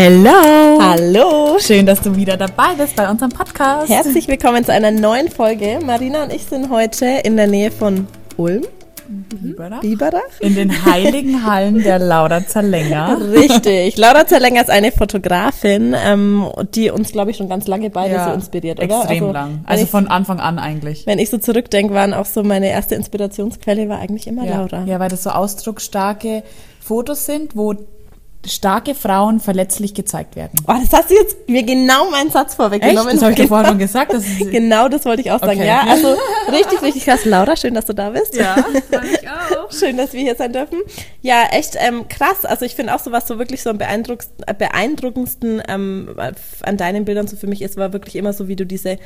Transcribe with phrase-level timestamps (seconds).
[0.00, 0.78] Hello!
[0.80, 1.58] Hallo!
[1.58, 3.90] Schön, dass du wieder dabei bist bei unserem Podcast.
[3.90, 5.80] Herzlich willkommen zu einer neuen Folge.
[5.84, 8.62] Marina und ich sind heute in der Nähe von Ulm.
[9.08, 9.80] Biberach?
[9.80, 10.20] Biberach?
[10.38, 13.18] In den heiligen Hallen der Laura Zerlänger.
[13.32, 13.96] Richtig.
[13.96, 18.28] Laura Zerlänger ist eine Fotografin, ähm, die uns, glaube ich, schon ganz lange beide Ja,
[18.28, 19.00] so inspiriert, oder?
[19.00, 19.64] Extrem also, lang.
[19.66, 21.08] Also ich, von Anfang an eigentlich.
[21.08, 24.58] wenn ich so zurückdenke, waren auch so meine erste Inspirationsquelle war eigentlich immer Ja.
[24.58, 24.84] Laura.
[24.84, 26.44] ja, weil das so ausdrucksstarke
[26.78, 27.74] Fotos sind, wo
[28.48, 30.52] starke Frauen verletzlich gezeigt werden.
[30.66, 33.08] Oh, das hast du jetzt mir genau meinen Satz vorweggenommen.
[33.08, 33.16] Echt?
[33.16, 34.12] Das habe ich dir vorher schon gesagt.
[34.12, 35.58] Das ist, Genau, das wollte ich auch sagen.
[35.58, 35.66] Okay.
[35.66, 36.16] Ja, also
[36.50, 37.24] richtig, richtig krass.
[37.24, 38.34] Laura, schön, dass du da bist.
[38.34, 38.56] ja.
[39.12, 39.70] ich auch.
[39.72, 40.78] Schön, dass wir hier sein dürfen.
[41.22, 42.44] Ja, echt ähm, krass.
[42.44, 46.16] Also ich finde auch so, was so wirklich so am beeindruckendsten, äh, beeindruckendsten ähm,
[46.62, 48.98] an deinen Bildern so für mich ist, war wirklich immer so, wie du diese,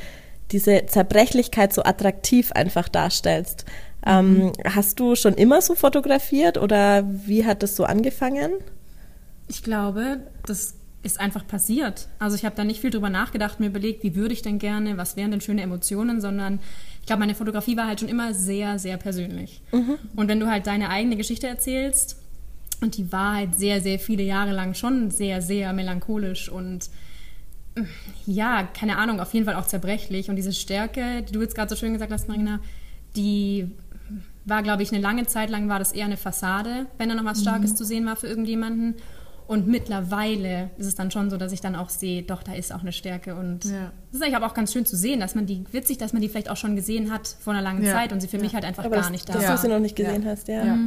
[0.50, 3.64] diese Zerbrechlichkeit so attraktiv einfach darstellst.
[4.05, 8.52] Ähm, hast du schon immer so fotografiert oder wie hat das so angefangen?
[9.53, 12.08] Ich glaube, das ist einfach passiert.
[12.19, 14.97] Also ich habe da nicht viel drüber nachgedacht, mir überlegt, wie würde ich denn gerne,
[14.97, 16.58] was wären denn schöne Emotionen, sondern
[17.00, 19.61] ich glaube, meine Fotografie war halt schon immer sehr, sehr persönlich.
[20.17, 22.17] Und wenn du halt deine eigene Geschichte erzählst,
[22.80, 26.89] und die war halt sehr, sehr viele Jahre lang schon sehr, sehr melancholisch und
[27.75, 27.83] äh,
[28.27, 30.30] ja, keine Ahnung, auf jeden Fall auch zerbrechlich.
[30.30, 32.58] Und diese Stärke, die du jetzt gerade so schön gesagt hast, Marina,
[33.17, 33.70] die
[34.47, 37.25] war, glaube ich, eine lange Zeit lang war das eher eine Fassade, wenn da noch
[37.25, 38.97] was Starkes zu sehen war für irgendjemanden.
[39.48, 42.73] Und mittlerweile ist es dann schon so, dass ich dann auch sehe, doch, da ist
[42.73, 43.35] auch eine Stärke.
[43.35, 43.93] Und Ja.
[44.11, 46.23] das ist eigentlich aber auch ganz schön zu sehen, dass man die, witzig, dass man
[46.23, 47.93] die vielleicht auch schon gesehen hat vor einer langen Ja.
[47.93, 49.57] Zeit und sie für mich halt einfach Aber gar das, nicht da dass war.
[49.57, 50.31] du sie noch nicht gesehen Ja.
[50.31, 50.65] hast, ja.
[50.65, 50.79] Ja.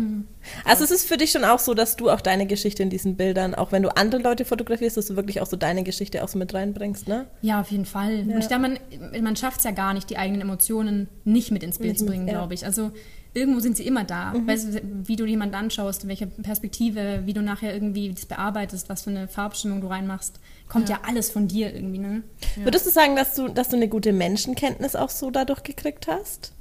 [0.64, 3.16] Also es ist für dich schon auch so, dass du auch deine Geschichte in diesen
[3.16, 6.28] Bildern, auch wenn du andere Leute fotografierst, dass du wirklich auch so deine Geschichte auch
[6.28, 7.26] so mit reinbringst, ne?
[7.42, 8.20] Ja, auf jeden Fall.
[8.22, 11.62] Und ich glaube, man, man schafft es ja gar nicht, die eigenen Emotionen nicht mit
[11.64, 12.34] ins Bild Nicht zu bringen, ja.
[12.34, 12.38] Mhm.
[12.38, 12.66] glaube ich.
[12.66, 12.92] Also
[13.36, 14.34] irgendwo sind sie immer da.
[14.46, 19.04] Weißt du, wie du jemanden anschaust, welche Perspektive, wie du nachher irgendwie das bearbeitest, was
[19.04, 22.24] für eine Farbstimmung du reinmachst, kommt ja, alles von dir irgendwie, ne?
[22.56, 26.54] Würdest du sagen, dass du, dass du eine gute Menschenkenntnis auch so dadurch gekriegt hast?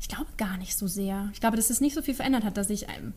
[0.00, 1.28] Ich glaube gar nicht so sehr.
[1.32, 2.84] Ich glaube, dass es nicht so viel verändert hat, dass ich.
[2.84, 3.12] ähm,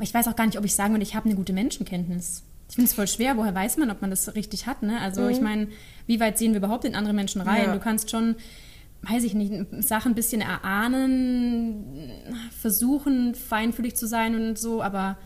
[0.00, 2.42] Ich weiß auch gar nicht, ob ich sagen würde, ich habe eine gute Menschenkenntnis.
[2.68, 3.36] Ich finde es voll schwer.
[3.36, 4.82] Woher weiß man, ob man das richtig hat?
[4.82, 4.98] Ne?
[5.00, 5.68] Also, ich meine,
[6.06, 7.66] wie weit sehen wir überhaupt in andere Menschen rein?
[7.66, 7.72] Ja.
[7.74, 8.36] Du kannst schon,
[9.02, 11.84] weiß ich nicht, Sachen ein bisschen erahnen,
[12.60, 15.18] versuchen, feinfühlig zu sein und so, aber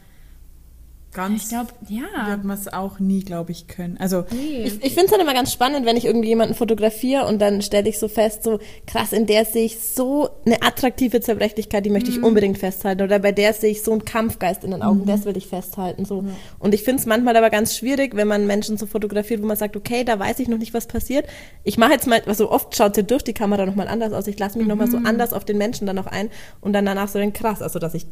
[1.17, 2.29] Ganz ich glaube, ja.
[2.29, 3.97] wird man es auch nie, glaube ich, können.
[3.99, 7.41] Also Ich, ich finde es dann immer ganz spannend, wenn ich irgendwie jemanden fotografiere und
[7.41, 11.87] dann stelle ich so fest, so krass, in der sehe ich so eine attraktive Zerbrechlichkeit,
[11.87, 13.01] die möchte ich unbedingt festhalten.
[13.01, 16.05] Oder bei der sehe ich so einen Kampfgeist in den Augen, das will ich festhalten.
[16.05, 16.23] So.
[16.59, 19.57] Und ich finde es manchmal aber ganz schwierig, wenn man Menschen so fotografiert, wo man
[19.57, 21.27] sagt, okay, da weiß ich noch nicht, was passiert.
[21.65, 24.27] Ich mache jetzt mal, also oft schaut sie durch die Kamera nochmal anders aus.
[24.27, 26.29] Ich lasse mich nochmal so anders auf den Menschen dann noch ein
[26.61, 28.07] und dann danach so denken, krass, also dass ich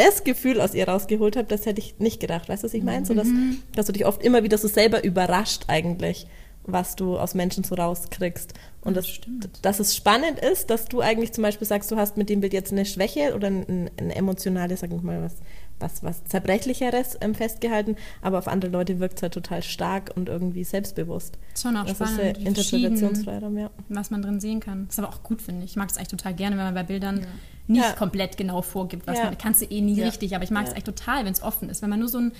[0.00, 2.48] das Gefühl aus ihr rausgeholt habe, das hätte ich nicht gedacht.
[2.48, 3.04] Weißt du, was ich meine?
[3.04, 3.28] So, dass,
[3.74, 6.26] dass du dich oft immer wieder so selber überrascht eigentlich,
[6.64, 8.54] was du aus Menschen so rauskriegst.
[8.82, 9.20] Und das,
[9.60, 12.54] dass es spannend ist, dass du eigentlich zum Beispiel sagst, du hast mit dem Bild
[12.54, 15.36] jetzt eine Schwäche oder ein, ein emotionales, sag ich mal, was,
[15.80, 20.28] was, was Zerbrechlicheres ähm, festgehalten, aber auf andere Leute wirkt es halt total stark und
[20.28, 21.38] irgendwie selbstbewusst.
[21.60, 23.70] Schon auch das spannend, ist wie der Interpretationsfreiraum, ja.
[23.88, 24.86] was man drin sehen kann.
[24.86, 25.72] Das ist aber auch gut, finde ich.
[25.72, 27.26] Ich mag es eigentlich total gerne, wenn man bei Bildern
[27.66, 27.92] nicht Ja.
[27.92, 29.24] komplett genau vorgibt, was Ja.
[29.24, 30.06] man kannst du eh nie Ja.
[30.06, 30.74] richtig, aber ich mag es Ja.
[30.74, 32.32] eigentlich total, wenn es offen ist, wenn man nur so ein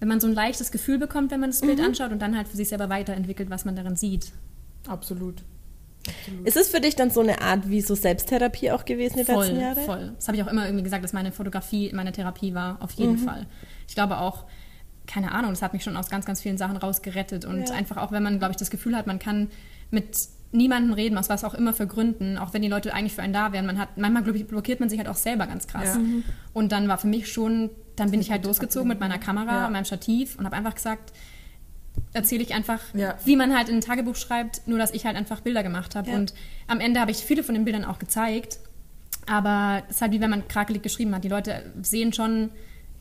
[0.00, 1.66] wenn man so ein leichtes Gefühl bekommt, wenn man das Mhm.
[1.68, 4.32] Bild anschaut und dann halt für sich selber weiterentwickelt, was man darin sieht.
[4.88, 5.42] absolut.
[6.44, 9.46] Ist es für dich dann so eine Art wie so Selbsttherapie auch gewesen die Voll,
[9.46, 9.80] letzten Jahre?
[9.80, 10.12] voll.
[10.16, 13.14] Das habe ich auch immer irgendwie gesagt, dass meine Fotografie meine Therapie war, auf jeden
[13.14, 13.18] Mhm.
[13.18, 13.46] Fall.
[13.88, 14.44] Ich glaube auch,
[15.06, 17.44] keine Ahnung, das hat mich schon aus ganz, ganz vielen Sachen rausgerettet.
[17.44, 17.74] Und Ja.
[17.74, 19.48] einfach auch, wenn man, glaube ich, das Gefühl hat, man kann
[19.90, 20.16] mit
[20.52, 23.32] niemandem reden, aus was auch immer für Gründen, auch wenn die Leute eigentlich für einen
[23.32, 23.66] da wären.
[23.66, 25.96] Man hat, manchmal glaub ich, blockiert man sich halt auch selber ganz krass.
[25.96, 26.00] Ja.
[26.52, 29.70] Und dann war für mich schon, dann bin ich halt losgezogen mit meiner Kamera, Ja.
[29.70, 31.12] meinem Stativ und habe einfach gesagt,
[32.12, 33.16] erzähle ich einfach, Ja.
[33.24, 36.10] wie man halt in ein Tagebuch schreibt, nur dass ich halt einfach Bilder gemacht habe.
[36.10, 36.16] Ja.
[36.16, 36.34] Und
[36.68, 38.58] am Ende habe ich viele von den Bildern auch gezeigt.
[39.26, 41.24] Aber es ist halt wie wenn man krakelig geschrieben hat.
[41.24, 42.50] Die Leute sehen schon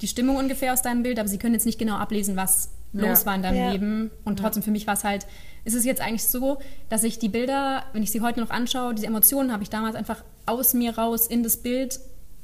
[0.01, 3.09] die Stimmung ungefähr aus deinem Bild, aber sie können jetzt nicht genau ablesen, was Ja.
[3.09, 3.71] los war in deinem.
[3.71, 4.11] Leben.
[4.23, 5.25] Und trotzdem für mich war es halt,
[5.65, 8.93] ist es jetzt eigentlich so, dass ich die Bilder, wenn ich sie heute noch anschaue,
[8.93, 11.99] diese Emotionen habe ich damals einfach aus mir raus in das Bild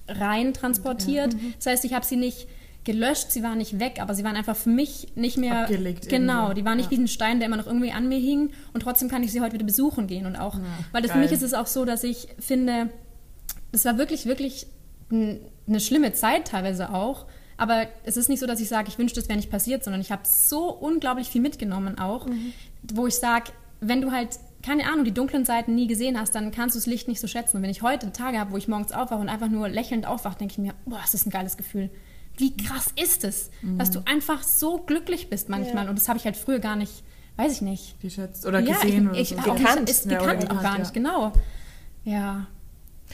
[0.08, 1.36] rein transportiert.
[1.58, 2.48] Das heißt, ich habe sie nicht
[2.92, 6.34] gelöscht, sie waren nicht weg, aber sie waren einfach für mich nicht mehr Abgelegt Genau,
[6.44, 6.54] irgendwo.
[6.54, 6.98] die waren nicht Ja.
[6.98, 9.42] wie ein Stein, der immer noch irgendwie an mir hing und trotzdem kann ich sie
[9.42, 10.58] heute wieder besuchen gehen und auch,
[10.92, 12.90] weil das für mich ist es auch so, dass ich finde,
[13.72, 14.68] das war wirklich, wirklich
[15.12, 17.26] eine schlimme Zeit teilweise auch.
[17.58, 20.00] Aber es ist nicht so, dass ich sage, ich wünschte, es wäre nicht passiert, sondern
[20.02, 22.26] ich habe so unglaublich viel mitgenommen auch,
[22.94, 23.52] wo ich sage,
[23.82, 24.30] wenn du halt,
[24.64, 27.28] keine Ahnung, die dunklen Seiten nie gesehen hast, dann kannst du das Licht nicht so
[27.28, 27.58] schätzen.
[27.58, 30.38] Und wenn ich heute Tage habe, wo ich morgens aufwache und einfach nur lächelnd aufwache,
[30.38, 31.90] denke ich mir, boah, das ist ein geiles Gefühl.
[32.40, 35.84] Wie krass ist es, dass du einfach so glücklich bist manchmal.
[35.84, 35.90] Ja.
[35.90, 37.04] Und das habe ich halt früher gar nicht,
[37.36, 38.00] weiß ich nicht.
[38.02, 39.52] Geschätzt oder ja, gesehen ich, ich, oder so.
[39.52, 39.90] auch Gekannt.
[39.90, 40.80] Ist Ja, gekannt auch gekannt, gar ja.
[40.80, 41.34] nicht, genau.
[42.06, 42.48] Ja,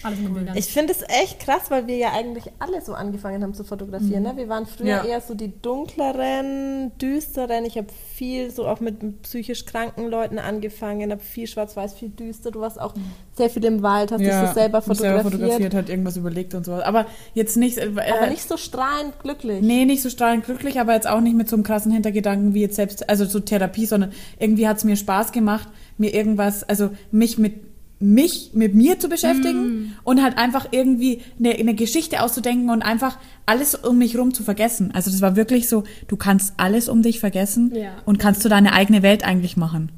[0.04, 0.56] alles Bildern.
[0.58, 4.24] Ich finde es echt krass, weil wir ja eigentlich alle so angefangen haben zu fotografieren.
[4.24, 4.34] Ne?
[4.36, 5.06] Wir waren früher Ja.
[5.06, 7.66] eher so die dunkleren, düsteren.
[7.66, 12.52] Ich habe viel so auch mit psychisch kranken Leuten angefangen, habe viel schwarz-weiß, viel düster.
[12.52, 12.94] Du warst auch
[13.36, 15.24] sehr viel im Wald, hast dich so selber fotografiert.
[15.24, 16.74] fotografiert, hat irgendwas überlegt und so.
[16.74, 17.78] Aber jetzt nicht.
[17.78, 19.62] Äh, Aber nicht so strahlend glücklich.
[19.62, 22.62] Nee, nicht so strahlend glücklich, aber jetzt auch nicht mit so einem krassen Hintergedanken wie
[22.62, 26.90] jetzt selbst, also so Therapie, sondern irgendwie hat es mir Spaß gemacht, mir irgendwas, also
[27.12, 27.54] mich mit
[28.00, 33.18] mich mit mir zu beschäftigen und halt einfach irgendwie eine, eine Geschichte auszudenken und einfach
[33.46, 34.92] alles um mich rum zu vergessen.
[34.94, 37.92] Also das war wirklich so, du kannst alles um dich vergessen Ja.
[38.06, 39.92] und kannst du deine eigene Welt eigentlich machen.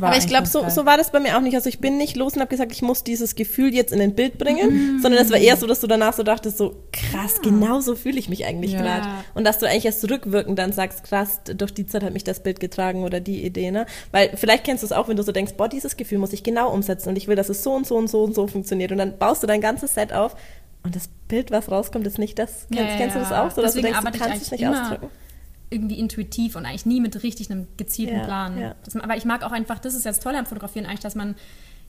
[0.00, 1.54] Aber ich glaube, so, so war das bei mir auch nicht.
[1.54, 4.14] Also ich bin nicht los und habe gesagt, ich muss dieses Gefühl jetzt in ein
[4.14, 7.80] Bild bringen, sondern es war eher so, dass du danach so dachtest, so krass, genau
[7.80, 8.80] so fühle ich mich eigentlich Ja.
[8.82, 9.08] gerade.
[9.34, 12.42] Und dass du eigentlich erst rückwirkend dann sagst, krass, durch die Zeit hat mich das
[12.42, 13.86] Bild getragen oder die Idee, ne?
[14.12, 16.42] Weil vielleicht kennst du es auch, wenn du so denkst, boah, dieses Gefühl muss ich
[16.42, 18.92] genau umsetzen und ich will, dass es so und so und so und so funktioniert.
[18.92, 20.36] Und dann baust du dein ganzes Set auf
[20.82, 22.66] und das Bild, was rauskommt, ist nicht das.
[22.70, 23.46] Ja, Kennst, ja, kennst du das ja.
[23.46, 25.08] auch so, dass du denkst, du kannst es nicht immer ausdrücken?
[25.70, 28.58] Irgendwie intuitiv und eigentlich nie mit richtig einem gezielten Ja, Plan.
[28.58, 28.74] ja.
[28.84, 31.34] Das, aber ich mag auch einfach, das ist jetzt toll am Fotografieren eigentlich, dass man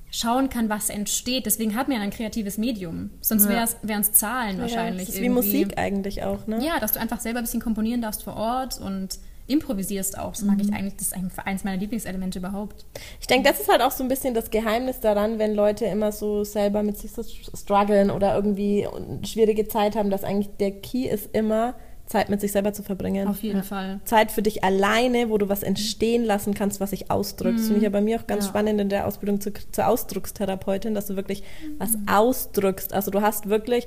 [0.09, 1.45] schauen kann, was entsteht.
[1.45, 3.09] Deswegen hat man ja ein kreatives Medium.
[3.21, 3.65] Sonst Ja.
[3.83, 5.01] wären es Zahlen wahrscheinlich.
[5.01, 5.29] Ja, das ist wie irgendwie.
[5.59, 6.63] Musik eigentlich auch, ne?
[6.65, 10.31] Ja, dass du einfach selber ein bisschen komponieren darfst vor Ort und improvisierst auch.
[10.31, 10.61] Das mag Mhm.
[10.63, 12.85] ich eigentlich, das ist eigentlich eines meiner Lieblingselemente überhaupt.
[13.21, 16.11] Ich denke, das ist halt auch so ein bisschen das Geheimnis daran, wenn Leute immer
[16.11, 20.71] so selber mit sich so strugglen oder irgendwie eine schwierige Zeit haben, dass eigentlich der
[20.71, 21.75] Key ist immer,
[22.07, 23.27] Zeit mit sich selber zu verbringen.
[23.27, 23.99] Auf jeden Fall.
[24.05, 27.59] Zeit für dich alleine, wo du was entstehen lassen kannst, was sich ausdrückt.
[27.59, 28.49] Das finde ich ja bei mir auch ganz Ja.
[28.49, 31.43] spannend in der Ausbildung zu, zur Ausdruckstherapeutin, dass du wirklich
[31.77, 32.93] was ausdrückst.
[32.93, 33.85] Also du hast wirklich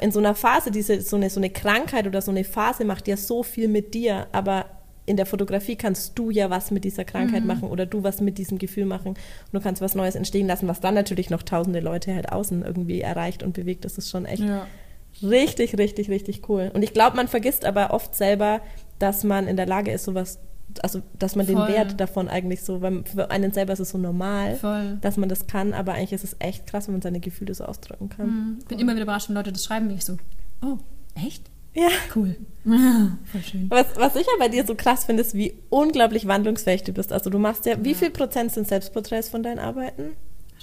[0.00, 3.08] in so einer Phase, diese, so, eine, so eine Krankheit oder so eine Phase macht
[3.08, 4.66] ja so viel mit dir, aber
[5.06, 8.38] in der Fotografie kannst du ja was mit dieser Krankheit machen oder du was mit
[8.38, 9.18] diesem Gefühl machen und
[9.52, 13.00] du kannst was Neues entstehen lassen, was dann natürlich noch tausende Leute halt außen irgendwie
[13.02, 13.84] erreicht und bewegt.
[13.84, 14.66] Das ist schon echt Ja.
[15.22, 16.70] Richtig, richtig, richtig cool.
[16.74, 18.60] Und ich glaube, man vergisst aber oft selber,
[18.98, 20.38] dass man in der Lage ist, sowas,
[20.82, 21.68] also dass man den Voll.
[21.68, 24.98] Wert davon eigentlich so, weil für einen selber ist es so normal, Voll.
[25.00, 27.64] dass man das kann, aber eigentlich ist es echt krass, wenn man seine Gefühle so
[27.64, 28.56] ausdrücken kann.
[28.60, 30.16] Ich bin immer wieder überrascht, wenn Leute das schreiben, wie ich so,
[30.62, 30.78] oh,
[31.14, 31.50] echt?
[31.76, 31.88] Ja.
[32.14, 32.36] Cool.
[32.64, 33.66] Voll schön.
[33.68, 37.12] Was, was ich ja bei dir so krass finde, ist, wie unglaublich wandlungsfähig du bist.
[37.12, 40.16] Also du machst ja, wie viel Prozent sind Selbstporträts von deinen Arbeiten?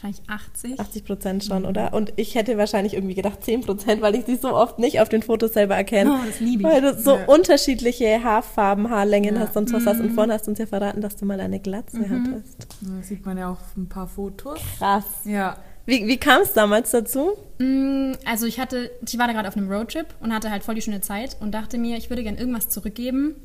[0.04, 0.80] Wahrscheinlich 80.
[0.82, 1.94] 80 Prozent schon, oder?
[1.94, 5.08] Und ich hätte wahrscheinlich irgendwie gedacht 10 Prozent, weil ich sie so oft nicht auf
[5.08, 6.12] den Fotos selber erkenne.
[6.12, 6.68] Oh, das liebe ich.
[6.68, 7.26] Weil du so Ja.
[7.26, 9.42] unterschiedliche Haarfarben, Haarlängen Ja.
[9.42, 10.02] hast und was hast.
[10.02, 12.68] Und vorhin hast du uns ja verraten, dass du mal eine Glatze hattest.
[12.82, 14.60] Da sieht man ja auch ein paar Fotos.
[14.78, 15.06] Krass.
[15.24, 15.56] Ja.
[15.86, 17.32] Wie, wie kam es damals dazu?
[17.60, 20.76] Mm, Also ich hatte, ich war da gerade auf einem Roadtrip und hatte halt voll
[20.76, 23.36] die schöne Zeit und dachte mir, ich würde gerne irgendwas zurückgeben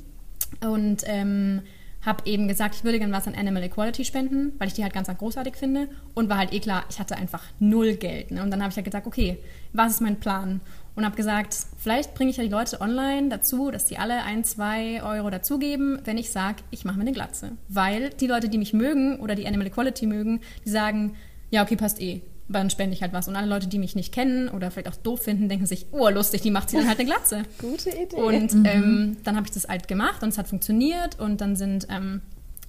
[0.64, 1.62] und ähm,
[2.02, 4.92] habe eben gesagt, ich würde gerne was an Animal Equality spenden, weil ich die halt
[4.92, 8.30] ganz, ganz großartig finde und war halt eh klar, ich hatte einfach null Geld.
[8.30, 8.42] Ne?
[8.42, 9.38] Und dann habe ich halt gesagt, okay,
[9.72, 10.60] was ist mein Plan?
[10.94, 14.42] Und habe gesagt, vielleicht bringe ich ja die Leute online dazu, dass die alle ein,
[14.42, 17.52] zwei Euro dazugeben, wenn ich sage, ich mache mir eine Glatze.
[17.68, 21.14] Weil die Leute, die mich mögen oder die Animal Equality mögen, die sagen,
[21.50, 22.22] ja, okay, passt eh.
[22.50, 23.28] Dann spende ich halt was.
[23.28, 26.08] Und alle Leute, die mich nicht kennen oder vielleicht auch doof finden, denken sich, oh,
[26.08, 27.42] lustig, die macht sie dann halt eine Glatze.
[27.58, 28.16] Gute Idee.
[28.16, 31.86] Und ähm, dann habe ich das halt gemacht und es hat funktioniert und dann sind
[31.90, 32.22] ähm,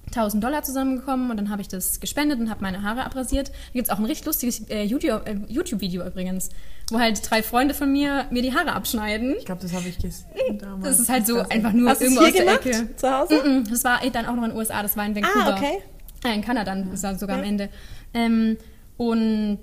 [0.08, 3.48] 1000 Dollar zusammengekommen und dann habe ich das gespendet und habe meine Haare abrasiert.
[3.48, 6.50] Da gibt es auch ein richtig lustiges äh, äh, YouTube-Video übrigens,
[6.90, 9.36] wo halt drei Freunde von mir mir die Haare abschneiden.
[9.38, 10.84] Ich glaube, das habe ich gesehen damals.
[10.84, 12.66] Das ist halt so einfach nur hast irgendwo hier aus der gemacht?
[12.66, 12.96] Ecke.
[12.96, 13.34] Zu Hause?
[13.48, 15.54] Mm, Das war dann auch noch in den USA, das war in Vancouver.
[15.54, 15.78] Ah, okay.
[16.24, 17.68] Äh, in Kanada sogar am Ende.
[18.12, 18.56] Ähm,
[19.00, 19.60] und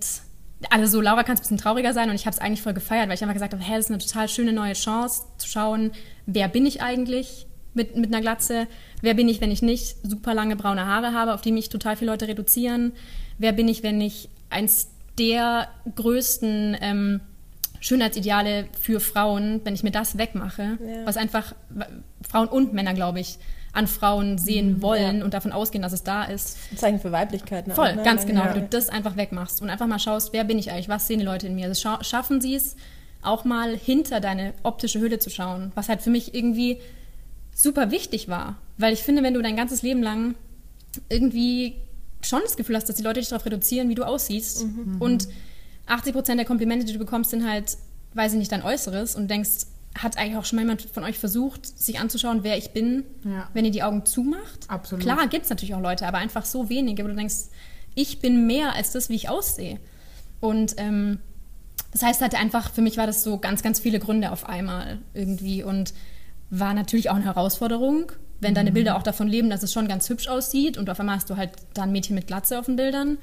[0.71, 2.73] also so, Laura kann es ein bisschen trauriger sein und ich habe es eigentlich voll
[2.73, 5.47] gefeiert, weil ich einfach gesagt habe, hey, das ist eine total schöne neue Chance zu
[5.47, 5.91] schauen,
[6.25, 8.65] wer bin ich eigentlich mit, mit einer Glatze,
[9.03, 11.95] wer bin ich, wenn ich nicht super lange braune Haare habe, auf die mich total
[11.95, 12.93] viele Leute reduzieren,
[13.37, 14.89] wer bin ich, wenn ich eins
[15.19, 17.19] der größten ähm,
[17.79, 21.05] Schönheitsideale für Frauen, wenn ich mir das wegmache, Ja.
[21.05, 21.53] was einfach
[22.27, 23.37] Frauen und Männer, glaube ich,
[23.73, 25.23] an Frauen sehen wollen ja.
[25.23, 26.57] und davon ausgehen, dass es da ist.
[26.71, 27.67] Ein Zeichen für Weiblichkeit.
[27.67, 27.75] Ne?
[27.75, 28.03] Voll, Ne?
[28.03, 28.43] ganz genau.
[28.45, 28.55] Ja.
[28.55, 31.19] Wenn du das einfach wegmachst und einfach mal schaust, wer bin ich eigentlich, was sehen
[31.19, 31.67] die Leute in mir.
[31.67, 32.75] Also scha schaffen sie es,
[33.21, 36.79] auch mal hinter deine optische Hülle zu schauen, was halt für mich irgendwie
[37.53, 38.55] super wichtig war.
[38.77, 40.35] Weil ich finde, wenn du dein ganzes Leben lang
[41.09, 41.75] irgendwie
[42.21, 44.65] schon das Gefühl hast, dass die Leute dich darauf reduzieren, wie du aussiehst
[44.99, 45.27] und
[45.85, 47.77] 80 Prozent der Komplimente, die du bekommst, sind halt,
[48.13, 51.17] weiß ich nicht, dein Äußeres und denkst, hat eigentlich auch schon mal jemand von euch
[51.19, 53.49] versucht, sich anzuschauen, wer ich bin, Ja.
[53.53, 54.65] wenn ihr die Augen zumacht?
[54.69, 55.03] Absolut.
[55.03, 57.35] Klar gibt es natürlich auch Leute, aber einfach so wenige, wo du denkst,
[57.95, 59.79] ich bin mehr als das, wie ich aussehe.
[60.39, 61.19] Und ähm,
[61.93, 64.99] Das heißt halt einfach, für mich war das so ganz, ganz viele Gründe auf einmal
[65.13, 65.93] irgendwie und
[66.49, 70.07] war natürlich auch eine Herausforderung, wenn deine Bilder auch davon leben, dass es schon ganz
[70.09, 72.75] hübsch aussieht und auf einmal hast du halt da ein Mädchen mit Glatze auf den
[72.75, 73.17] Bildern.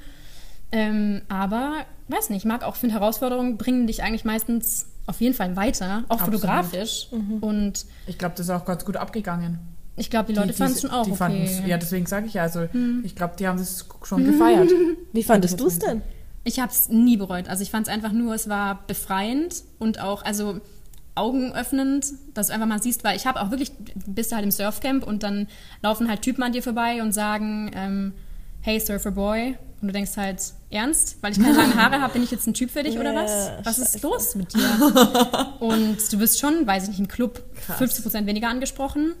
[0.71, 5.35] Ähm, aber, weiß nicht, ich mag auch, finde Herausforderungen bringen dich eigentlich meistens auf jeden
[5.35, 6.41] Fall weiter, auch Absolut.
[6.41, 7.07] fotografisch.
[7.41, 9.59] Und Ich glaube, das ist auch ganz gut abgegangen.
[9.97, 11.61] ich glaube, die Leute fanden es schon auch die okay.
[11.65, 12.67] Ja, deswegen sage ich ja, also
[13.03, 14.69] ich glaube, die haben das schon gefeiert.
[15.13, 16.01] Wie fandest du es denn?
[16.43, 17.47] Ich habe es nie bereut.
[17.47, 20.59] Also ich fand es einfach nur, es war befreiend und auch, also
[21.15, 23.71] augenöffnend, dass du einfach mal siehst, weil ich habe auch wirklich,
[24.05, 25.47] bist du halt im Surfcamp und dann
[25.81, 28.13] laufen halt Typen an dir vorbei und sagen, ähm,
[28.61, 29.57] hey Surfer Boy.
[29.81, 31.17] Und du denkst halt, ernst?
[31.21, 33.51] Weil ich keine langen Haare habe, bin ich jetzt ein Typ für dich oder was?
[33.63, 35.57] Was ist los mit dir?
[35.59, 37.81] und du wirst schon, weiß ich nicht, im Club Krass.
[37.81, 39.13] 50% weniger angesprochen.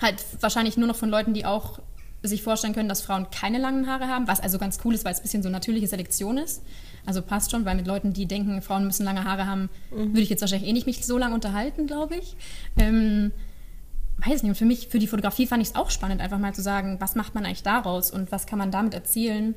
[0.00, 1.80] Halt wahrscheinlich nur noch von Leuten, die auch
[2.22, 5.12] sich vorstellen können, dass Frauen keine langen Haare haben, was also ganz cool ist, weil
[5.12, 6.62] es ein bisschen so natürliche Selektion ist.
[7.06, 10.28] Also passt schon, weil mit Leuten, die denken, Frauen müssen lange Haare haben, würde ich
[10.28, 12.36] jetzt wahrscheinlich eh nicht mich so lange unterhalten, glaube ich.
[12.76, 13.32] Ähm,
[14.18, 16.54] weiß nicht, und für mich, für die Fotografie fand ich es auch spannend, einfach mal
[16.54, 19.54] zu sagen, was macht man eigentlich daraus und was kann man damit erzielen.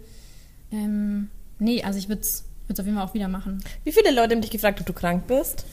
[0.73, 3.63] Ähm, nee, also ich würde es auf jeden Fall auch wieder machen.
[3.83, 5.65] Wie viele Leute haben dich gefragt, ob du krank bist?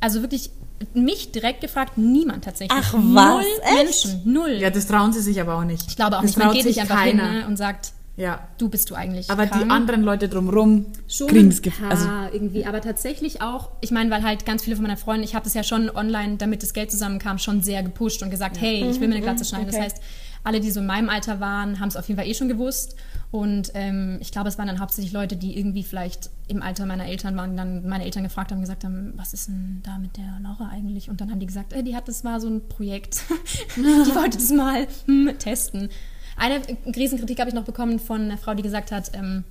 [0.00, 0.50] Also wirklich,
[0.94, 2.78] mich direkt gefragt, niemand tatsächlich.
[2.82, 3.44] Ach, Null was?
[3.62, 3.74] Echt?
[4.06, 4.52] Menschen, null.
[4.52, 5.84] Ja, das trauen sie sich aber auch nicht.
[5.88, 7.30] ich glaube auch das nicht, man traut geht sich nicht einfach keiner.
[7.30, 8.46] hin ne, und sagt, Ja.
[8.58, 9.64] du bist du eigentlich Aber krank.
[9.64, 10.86] die anderen Leute drumherum
[11.28, 14.96] kriegen es also irgendwie, aber tatsächlich auch, ich meine, weil halt ganz viele von meinen
[14.98, 18.30] Freunden, ich habe das ja schon online, damit das Geld zusammenkam, schon sehr gepusht und
[18.30, 19.68] gesagt, hey, ich will mir eine Glatze schneiden.
[19.68, 19.76] okay.
[19.76, 20.02] Das heißt,
[20.44, 22.94] alle, die so in meinem Alter waren, haben es auf jeden Fall eh schon gewusst.
[23.36, 27.04] Und ähm, ich glaube, es waren dann hauptsächlich Leute, die irgendwie vielleicht im Alter meiner
[27.04, 30.38] Eltern waren, dann meine Eltern gefragt haben, gesagt haben, was ist denn da mit der
[30.42, 31.10] Laura eigentlich?
[31.10, 33.24] Und dann haben die gesagt, äh, die hat, das war so ein Projekt.
[33.76, 35.90] die wollte das mal hm, testen.
[36.38, 39.44] Eine Riesenkritik habe ich noch bekommen von einer Frau, die gesagt hat, ähm,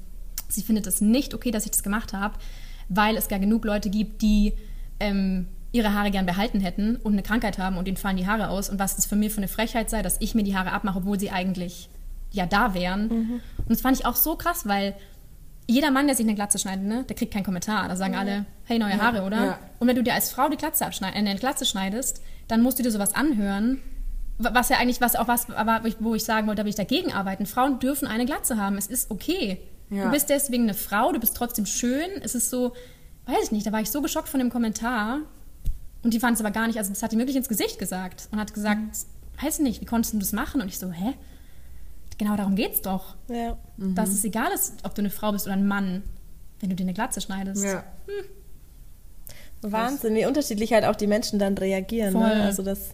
[0.50, 2.40] sie findet es nicht okay, dass ich das gemacht habe,
[2.90, 4.54] weil es gar genug Leute gibt, die
[5.00, 8.50] ähm, ihre Haare gern behalten hätten und eine Krankheit haben und ihnen fallen die Haare
[8.50, 10.72] aus und was das für mich für eine Frechheit sei, dass ich mir die Haare
[10.72, 11.90] abmache, obwohl sie eigentlich
[12.36, 13.10] ja da wären.
[13.58, 14.96] Und das fand ich auch so krass, weil
[15.68, 17.88] jeder Mann, der sich eine Glatze schneidet, ne, der kriegt keinen Kommentar.
[17.88, 19.46] Da sagen alle, hey, neue Haare, oder?
[19.46, 19.60] ja.
[19.80, 22.78] Und wenn du dir als Frau die Glatze abschneid- äh, eine Glatze schneidest, dann musst
[22.78, 23.80] du dir sowas anhören,
[24.38, 26.76] wa- was ja eigentlich was auch was, aber wo ich- sagen wollte, da will ich
[26.76, 27.46] dagegen arbeiten.
[27.48, 28.78] Frauen dürfen eine Glatze haben.
[28.78, 29.60] Es ist okay.
[29.90, 30.06] Ja.
[30.06, 32.10] Du bist deswegen eine Frau, du bist trotzdem schön.
[32.22, 32.74] Es ist so,
[33.26, 35.20] weiß ich nicht, da war ich so geschockt von dem Kommentar.
[36.04, 38.28] Und die fand es aber gar nicht, also das hat die wirklich ins Gesicht gesagt
[38.32, 38.82] und hat gesagt,
[39.44, 40.62] weiß nicht, wie konntest du das machen?
[40.62, 41.14] Und ich so, hä?
[42.18, 43.16] Genau darum geht's doch.
[43.28, 43.58] Ja.
[43.78, 46.04] Dass es egal ist, ob du eine Frau bist oder ein Mann,
[46.60, 47.64] wenn du dir eine Glatze schneidest.
[47.64, 47.84] ja.
[49.62, 52.12] Wahnsinn, wie unterschiedlich halt auch die Menschen dann reagieren.
[52.14, 52.22] Voll.
[52.22, 52.44] Ne?
[52.44, 52.92] Also das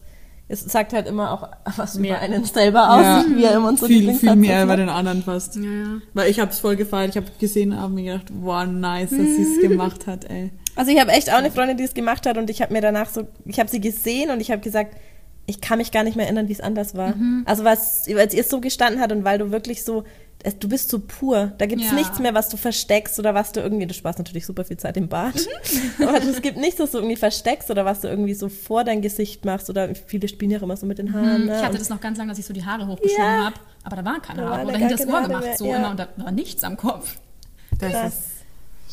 [0.48, 2.12] es sagt halt immer auch was Mehr.
[2.18, 3.26] über einen selber aus, Ja.
[3.36, 4.78] wie er immer unsere viel, viel mehr ne?
[4.78, 5.56] den anderen fast.
[5.56, 5.86] Ja, ja.
[6.14, 7.12] Weil ich habe es voll gefeiert.
[7.12, 10.52] Ich habe gesehen, habe mir gedacht, wow, nice, dass sie es gemacht hat, ey.
[10.76, 12.82] Also ich habe echt auch eine Freundin, die es gemacht hat und ich habe mir
[12.82, 14.96] danach so, ich habe sie gesehen und ich habe gesagt,
[15.52, 17.16] ich kann mich gar nicht mehr erinnern, wie es anders war.
[17.16, 17.44] Mhm.
[17.46, 20.04] Also was, weil ihr so gestanden hat und weil du wirklich so,
[20.44, 21.52] es- du bist so pur.
[21.60, 21.94] Da gibt es Ja.
[21.94, 24.98] nichts mehr, was du versteckst oder was du irgendwie, du sparst natürlich super viel Zeit
[24.98, 26.08] im Bad, Mhm.
[26.08, 29.02] aber es gibt nichts, was du irgendwie versteckst oder was du irgendwie so vor dein
[29.02, 31.46] Gesicht machst oder viele spielen ja immer so mit den Haaren.
[31.46, 31.52] Ne?
[31.54, 31.60] Mhm.
[31.60, 33.46] Ich hatte das noch ganz lange, dass ich so die Haare hochgeschoben Ja.
[33.46, 34.68] habe, aber da waren keine Da Haare.
[34.68, 35.76] Oder hinter das Ohr gemacht, mehr, so ja.
[35.78, 37.18] immer und da war nichts am Kopf.
[37.80, 38.14] Das Krass.
[38.14, 38.24] ist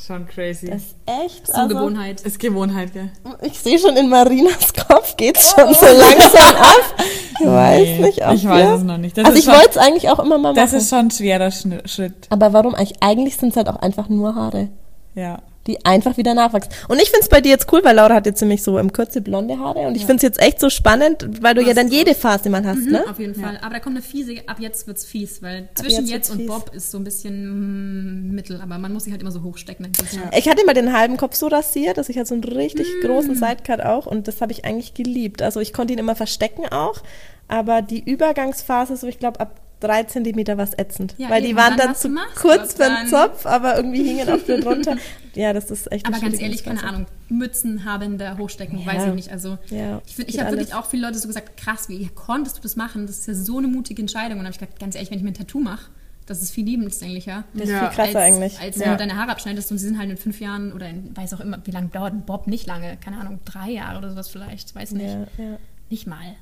[0.07, 0.67] schon crazy.
[0.67, 2.21] das ist echt So also, Gewohnheit.
[2.23, 3.11] ist Gewohnheit, gell?
[3.43, 6.95] Ich sehe schon in Marinas Kopf geht's schon so langsam ab.
[7.41, 9.17] Ich weiß Nee, nicht, ob ich weiß es noch nicht.
[9.17, 10.57] Das also ist ich wollte es eigentlich auch immer mal machen.
[10.57, 12.15] Das ist schon ein schwerer Schritt.
[12.31, 12.97] Aber warum eigentlich?
[13.03, 14.69] Eigentlich sind es halt auch einfach nur Haare,
[15.15, 15.39] Ja.
[15.69, 16.73] Die einfach wieder nachwachsen.
[16.89, 18.93] Und ich finde es bei dir jetzt cool, weil Laura hat jetzt nämlich so im
[18.93, 21.89] Kürze blonde Haare und ich finde es jetzt echt so spannend, weil du ja dann
[21.89, 23.05] jede Phase mal hast, ne?
[23.09, 23.59] Auf jeden Fall.
[23.63, 26.47] Aber da kommt eine fiese, ab jetzt wird's fies, weil zwischen jetzt jetzt, und fies.
[26.47, 29.93] Bob ist so ein bisschen mm, mittel, aber man muss sich halt immer so hochstecken.
[30.13, 30.37] Ja.
[30.37, 33.07] Ich hatte mal den halben Kopf so rasiert, dass ich hatte so einen richtig Mm.
[33.07, 35.43] großen Sidecut auch und das habe ich eigentlich geliebt.
[35.43, 37.03] Also ich konnte ihn immer verstecken auch,
[37.47, 41.15] aber die Übergangsphase, so ich glaube ab drei Zentimeter war es ätzend.
[41.19, 41.59] Ja, weil die eben.
[41.59, 42.11] waren Und dann, dann zu
[42.41, 43.09] kurz für den?
[43.09, 44.97] Zopf, aber irgendwie hingen auch viel drunter.
[45.39, 46.83] Ja, das ist echt Aber ganz ehrlich, keine.
[46.83, 48.87] Ahnung, Mützen habender hochstecken, Ja.
[48.87, 49.31] weiß ich nicht.
[49.31, 52.61] Also Ja, ich, ich habe wirklich auch viele Leute so gesagt, krass, wie konntest du
[52.63, 53.07] das machen?
[53.07, 54.33] Das ist ja so eine mutige Entscheidung.
[54.33, 55.91] Und dann habe ich gesagt, ganz ehrlich, wenn ich mir ein Tattoo mache,
[56.27, 57.45] das ist viel lebenslänglicher.
[57.55, 57.79] Das ist Ja.
[57.89, 58.61] viel krasser als, eigentlich.
[58.61, 58.83] Als Ja.
[58.87, 61.33] wenn du deine Haare abschneidest und sie sind halt in fünf Jahren oder in, weiß
[61.35, 62.49] auch immer, wie lange dauert ein Bob?
[62.49, 65.07] Nicht lange, keine Ahnung, drei Jahre oder sowas vielleicht, weiß nicht.
[65.07, 65.57] Ja, ja.
[65.89, 66.35] Nicht mal.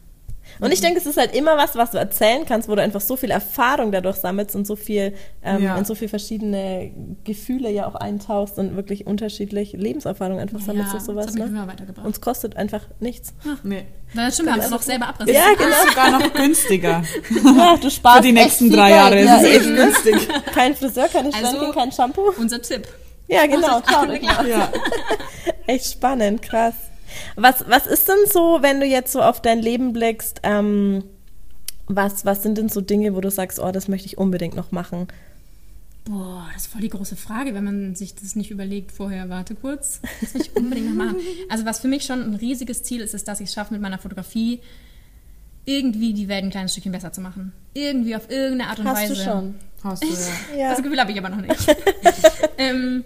[0.60, 3.00] Und ich denke, es ist halt immer was, was du erzählen kannst, wo du einfach
[3.00, 5.76] so viel Erfahrung dadurch sammelst und so viel ähm, Ja.
[5.76, 6.90] in so viel verschiedene
[7.24, 11.26] Gefühle ja auch eintauchst und wirklich unterschiedlich Lebenserfahrung einfach sammelst Ja, und sowas.
[11.26, 11.58] das hat mich Ne?
[11.58, 12.06] immer weitergebracht.
[12.06, 13.34] Und es kostet einfach nichts.
[13.62, 13.84] Nee.
[14.14, 15.36] Das stimmt, wir haben es noch selber abrasiert.
[15.36, 15.68] Ja, genau.
[15.70, 17.02] Das ist sogar noch günstiger.
[17.56, 18.90] Ja, du sparst Für die nächsten drei.
[18.90, 19.22] Jahre.
[19.22, 19.76] Ja, Das ist echt eben.
[19.76, 20.28] günstig.
[20.54, 22.32] Kein Friseur, keine Also- Schranke, kein Shampoo.
[22.38, 22.86] Unser Tipp.
[23.28, 24.22] Ja, genau, ist traurig.
[24.28, 24.70] eigentlich- Ja.
[25.66, 26.74] Echt spannend, krass.
[27.36, 31.04] Was, was ist denn so, wenn du jetzt so auf dein Leben blickst, ähm,
[31.86, 34.72] was, was sind denn so Dinge, wo du sagst, oh, das möchte ich unbedingt noch
[34.72, 35.06] machen?
[36.04, 39.28] Boah, das ist voll die große Frage, wenn man sich das nicht überlegt vorher.
[39.28, 41.16] Warte kurz, das will ich unbedingt noch machen.
[41.48, 43.82] Also was für mich schon ein riesiges Ziel ist, ist, dass ich es schaffe, mit
[43.82, 44.60] meiner Fotografie
[45.64, 47.52] irgendwie die Welt ein kleines Stückchen besser zu machen.
[47.75, 49.14] Irgendwie auf irgendeine Art und Hast Weise.
[49.14, 49.54] du schon?
[49.82, 50.58] Hast du ja.
[50.58, 50.70] Ja.
[50.70, 51.76] Das Gefühl habe ich aber noch nicht.
[52.58, 53.04] ähm,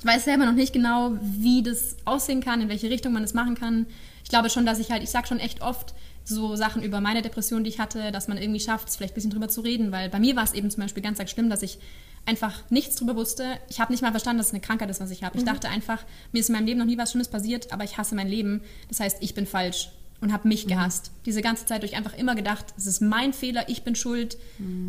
[0.00, 3.34] ich weiß selber noch nicht genau, wie das aussehen kann, in welche Richtung man das
[3.34, 3.86] machen kann.
[4.24, 7.22] Ich glaube schon, dass ich halt, ich sage schon echt oft so Sachen über meine
[7.22, 9.92] Depression, die ich hatte, dass man irgendwie schafft, es vielleicht ein bisschen drüber zu reden,
[9.92, 11.78] weil bei mir war es eben zum Beispiel ganz arg schlimm, dass ich
[12.26, 13.44] einfach nichts drüber wusste.
[13.68, 15.36] Ich habe nicht mal verstanden, dass es eine Krankheit ist, was ich habe.
[15.38, 17.98] Ich dachte einfach, mir ist in meinem Leben noch nie was Schlimmes passiert, aber ich
[17.98, 18.62] hasse mein Leben.
[18.88, 19.90] Das heißt, ich bin falsch
[20.20, 21.12] und habe mich gehasst.
[21.26, 24.36] Diese ganze Zeit durch einfach immer gedacht, es ist mein Fehler, ich bin schuld,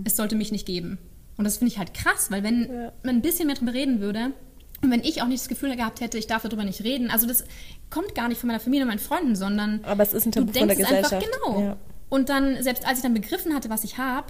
[0.04, 0.98] es sollte mich nicht geben.
[1.38, 2.92] Und das finde ich halt krass, weil wenn Ja.
[3.04, 4.32] man ein bisschen mehr drüber reden würde
[4.84, 7.28] und wenn ich auch nicht das Gefühl gehabt hätte, ich darf darüber nicht reden, also
[7.28, 7.44] das
[7.90, 10.40] kommt gar nicht von meiner Familie und meinen Freunden, sondern Aber es ist ein du
[10.40, 11.44] Tabu von der denkst es einfach Gesellschaft.
[11.46, 11.62] genau.
[11.62, 11.78] Ja.
[12.10, 14.28] Und dann, selbst als ich dann begriffen hatte, was ich habe,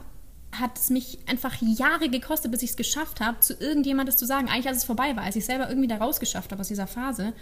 [0.51, 4.50] hat es mich einfach Jahre gekostet, bis ich es geschafft habe, zu irgendjemandes zu sagen,
[4.50, 7.34] eigentlich als es vorbei war, als ich selber irgendwie da rausgeschafft habe aus dieser Phase.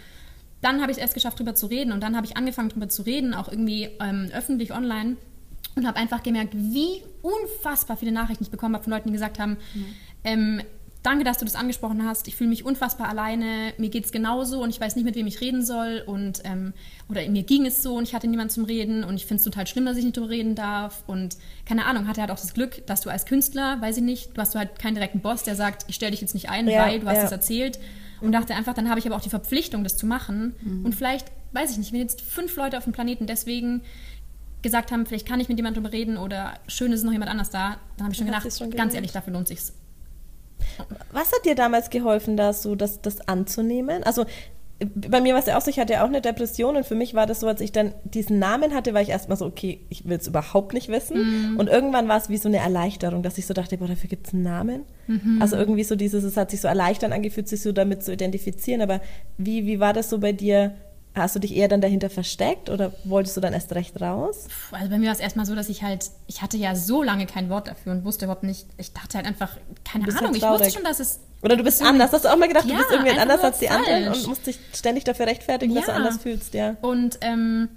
[0.62, 2.90] Dann habe ich es erst geschafft, drüber zu reden und dann habe ich angefangen, drüber
[2.90, 5.18] zu reden, auch irgendwie ähm, öffentlich online
[5.76, 9.40] und habe einfach gemerkt, wie unfassbar viele Nachrichten ich bekommen habe von Leuten, die gesagt
[9.40, 9.58] haben,
[10.24, 10.62] ähm,
[11.04, 14.62] danke, dass du das angesprochen hast, ich fühle mich unfassbar alleine, mir geht es genauso
[14.62, 16.04] und ich weiß nicht, mit wem ich reden soll.
[16.06, 16.74] Und ähm,
[17.08, 19.04] oder mir ging es so und ich hatte niemanden zum Reden.
[19.04, 21.04] Und ich finde es total schlimm, dass ich nicht drüber reden darf.
[21.08, 24.36] Und keine Ahnung, hatte halt auch das Glück, dass du als Künstler, weiß ich nicht,
[24.36, 26.68] du hast du halt keinen direkten Boss, der sagt, ich stelle dich jetzt nicht ein,
[26.68, 27.24] Ja, weil du hast ja.
[27.24, 27.80] es erzählt.
[28.22, 30.54] Und dachte einfach, dann habe ich aber auch die Verpflichtung, das zu machen.
[30.62, 30.86] Mhm.
[30.86, 33.82] und vielleicht, weiß ich nicht, wenn jetzt fünf Leute auf dem Planeten deswegen
[34.62, 37.50] gesagt haben, vielleicht kann ich mit jemandem drüber reden oder schön ist noch jemand anders
[37.50, 39.74] da, dann habe ich schon gedacht, schon ganz ehrlich, dafür lohnt sich's.
[41.12, 44.04] Was hat dir damals geholfen, das, so, das, das anzunehmen?
[44.04, 44.26] Also
[44.96, 46.96] bei mir war es ja auch so, ich hatte ja auch eine Depression und für
[46.96, 49.82] mich war das so, als ich dann diesen Namen hatte, war ich erstmal so, okay,
[49.90, 51.18] ich will es überhaupt nicht wissen.
[51.58, 54.28] Und irgendwann war es wie so eine Erleichterung, dass ich so dachte, boah, dafür gibt
[54.28, 54.84] es einen Namen.
[55.42, 58.82] Also irgendwie so dieses, es hat sich so erleichternd angefühlt, sich so damit zu identifizieren.
[58.82, 59.02] Aber
[59.38, 60.76] wie, wie war das so bei dir?
[61.24, 64.48] Hast du dich eher dann dahinter versteckt oder wolltest du dann erst recht raus?
[64.72, 67.26] Also bei mir war es erstmal so, dass ich halt, ich hatte ja so lange
[67.26, 69.52] kein Wort dafür und wusste überhaupt nicht, ich dachte halt einfach,
[69.84, 71.20] keine Ahnung, halt ich wusste schon, dass es...
[71.42, 72.12] Oder du bist anders.
[72.12, 74.18] Hast du auch mal gedacht, Ja, du bist irgendwie anders als die anderen falsch.
[74.20, 75.98] und musst dich ständig dafür rechtfertigen, dass du Ja.
[75.98, 76.76] anders fühlst, ja.
[76.82, 77.70] Und, ähm,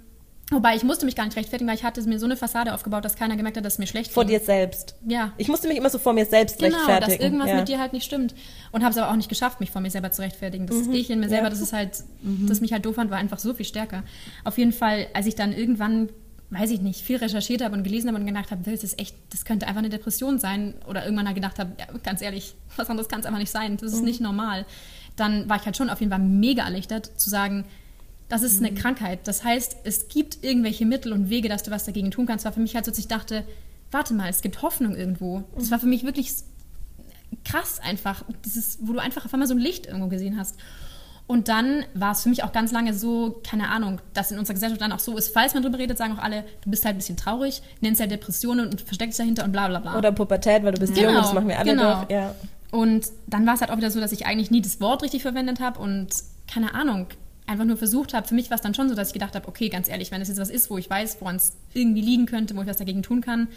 [0.51, 3.03] wobei ich musste mich gar nicht rechtfertigen, weil ich hatte mir so eine Fassade aufgebaut,
[3.05, 4.37] dass keiner gemerkt hat, dass es mir schlecht Vor ging.
[4.37, 4.95] dir selbst.
[5.07, 5.31] Ja.
[5.37, 7.09] Ich musste mich immer so vor mir selbst Genau, rechtfertigen.
[7.11, 7.55] dass irgendwas ja.
[7.57, 8.35] mit dir halt nicht stimmt.
[8.71, 10.67] Und habe es aber auch nicht geschafft, mich vor mir selber zu rechtfertigen.
[10.67, 11.49] Das ich in mir selber, Ja.
[11.49, 12.03] das ist halt,
[12.47, 14.03] das mich halt doof fand, war einfach so viel stärker.
[14.43, 16.09] Auf jeden Fall, als ich dann irgendwann,
[16.51, 19.15] weiß ich nicht, viel recherchiert habe und gelesen habe und gedacht habe, das ist echt,
[19.31, 20.75] das könnte einfach eine Depression sein.
[20.87, 23.77] Oder irgendwann halt gedacht habe, ja, ganz ehrlich, was anderes kann es einfach nicht sein.
[23.77, 24.05] Das ist Mhm.
[24.05, 24.65] nicht normal.
[25.15, 27.65] Dann war ich halt schon auf jeden Fall mega erleichtert zu sagen,
[28.29, 28.67] das ist Mhm.
[28.67, 29.19] eine Krankheit.
[29.27, 32.45] Das heißt, es gibt irgendwelche Mittel und Wege, dass du was dagegen tun kannst.
[32.45, 33.43] War für mich halt so, dass ich dachte,
[33.91, 35.43] warte mal, es gibt Hoffnung irgendwo.
[35.55, 36.33] Das war für mich wirklich
[37.45, 38.23] krass einfach.
[38.45, 40.55] Dieses, wo du einfach auf einmal so ein Licht irgendwo gesehen hast.
[41.25, 44.55] Und dann war es für mich auch ganz lange so, keine Ahnung, dass in unserer
[44.55, 46.95] Gesellschaft dann auch so ist, falls man drüber redet, sagen auch alle, du bist halt
[46.95, 49.97] ein bisschen traurig, nennst halt Depressionen und versteckst dahinter und bla bla bla.
[49.97, 52.01] Oder Pubertät, weil du bist Genau, jung, das machen wir alle genau.
[52.01, 52.09] doch.
[52.09, 52.35] Ja.
[52.71, 55.21] Und dann war es halt auch wieder so, dass ich eigentlich nie das Wort richtig
[55.21, 56.09] verwendet habe und
[56.51, 57.07] keine Ahnung,
[57.47, 58.27] einfach nur versucht habe.
[58.27, 60.21] Für mich war es dann schon so, dass ich gedacht habe, okay, ganz ehrlich, wenn
[60.21, 62.77] es jetzt was ist, wo ich weiß, woran es irgendwie liegen könnte, wo ich was
[62.77, 63.47] dagegen tun kann,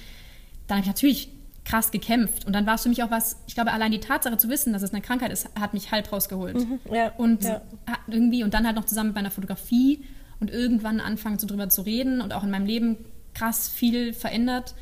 [0.66, 1.28] dann habe ich natürlich
[1.64, 2.46] krass gekämpft.
[2.46, 4.72] Und dann war es für mich auch was, ich glaube, allein die Tatsache zu wissen,
[4.72, 6.64] dass es eine Krankheit ist, hat mich halb rausgeholt.
[6.92, 7.60] Ja, Und ja.
[8.06, 10.04] irgendwie, und dann halt noch zusammen mit meiner Fotografie
[10.40, 12.96] und irgendwann anfangen, so drüber zu reden und auch in meinem Leben
[13.34, 14.74] krass viel verändert.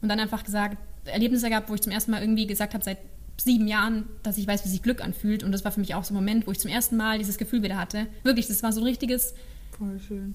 [0.00, 2.98] Und dann einfach gesagt, Erlebnisse gehabt, wo ich zum ersten Mal irgendwie gesagt habe, seit
[3.36, 5.42] sieben Jahren, dass ich weiß, wie sich Glück anfühlt.
[5.42, 7.38] Und das war für mich auch so ein Moment, wo ich zum ersten Mal dieses
[7.38, 8.06] Gefühl wieder hatte.
[8.22, 9.34] Wirklich, das war so ein richtiges,
[9.76, 10.34] Voll schön.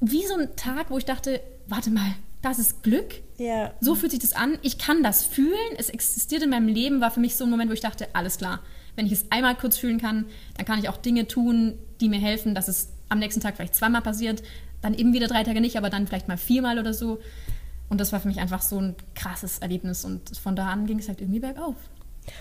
[0.00, 3.14] wie so ein Tag, wo ich dachte, warte mal, das ist Glück.
[3.38, 3.72] ja.
[3.80, 4.58] So fühlt sich das an.
[4.62, 5.56] Ich kann das fühlen.
[5.78, 7.00] Es existiert in meinem Leben.
[7.00, 8.60] War für mich so ein Moment, wo ich dachte, alles klar.
[8.96, 10.26] Wenn ich es einmal kurz fühlen kann,
[10.56, 13.74] dann kann ich auch Dinge tun, die mir helfen, dass es am nächsten Tag vielleicht
[13.76, 14.42] zweimal passiert.
[14.82, 17.20] Dann eben wieder drei Tage nicht, aber dann vielleicht mal viermal oder so.
[17.88, 20.04] Und das war für mich einfach so ein krasses Erlebnis.
[20.04, 21.76] Und von da an ging es halt irgendwie bergauf.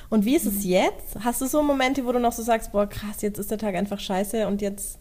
[0.09, 0.57] Und wie ist Mhm.
[0.57, 1.15] es jetzt?
[1.23, 3.75] Hast du so Momente, wo du noch so sagst, boah, krass, jetzt ist der Tag
[3.75, 4.99] einfach scheiße und jetzt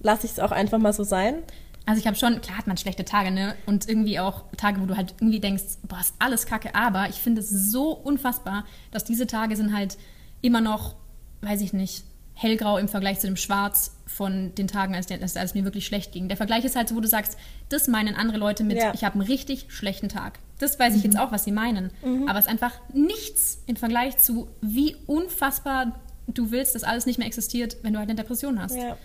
[0.00, 1.42] lasse ich es auch einfach mal so sein?
[1.86, 3.54] Also ich habe schon, klar hat man schlechte Tage, ne?
[3.64, 6.74] Und irgendwie auch Tage, wo du halt irgendwie denkst, boah, ist alles kacke.
[6.74, 9.96] Aber ich finde es so unfassbar, dass diese Tage sind halt
[10.42, 10.96] immer noch,
[11.40, 12.04] weiß ich nicht,
[12.40, 15.86] hellgrau im Vergleich zu dem Schwarz von den Tagen, als, der, als es mir wirklich
[15.86, 16.28] schlecht ging.
[16.28, 17.36] Der Vergleich ist halt so, wo du sagst,
[17.68, 18.94] das meinen andere Leute mit, Ja.
[18.94, 20.38] ich habe einen richtig schlechten Tag.
[20.60, 21.90] Das weiß ich jetzt auch, was sie meinen.
[22.28, 25.98] Aber es ist einfach nichts im Vergleich zu, wie unfassbar
[26.28, 28.76] du willst, dass alles nicht mehr existiert, wenn du halt eine Depression hast.
[28.76, 28.96] Ja.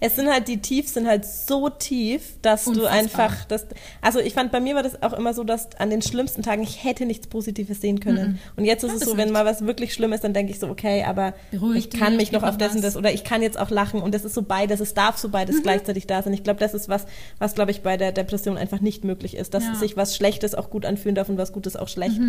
[0.00, 2.90] Es sind halt, die Tiefs sind halt so tief, dass Unfassbar.
[2.90, 3.66] du einfach, das,
[4.00, 6.62] also ich fand, bei mir war das auch immer so, dass an den schlimmsten Tagen
[6.62, 8.38] ich hätte nichts Positives sehen können.
[8.56, 10.58] Und jetzt ist es so, ist wenn mal was wirklich schlimm ist, dann denke ich
[10.58, 13.42] so, okay, aber Beruhig ich kann mich noch auf das und das, oder ich kann
[13.42, 16.32] jetzt auch lachen und das ist so beides, es darf so beides gleichzeitig da sein.
[16.32, 17.06] Ich glaube, das ist was,
[17.38, 19.74] was glaube ich bei der Depression einfach nicht möglich ist, dass Ja.
[19.74, 22.20] sich was Schlechtes auch gut anfühlen darf und was Gutes auch schlecht.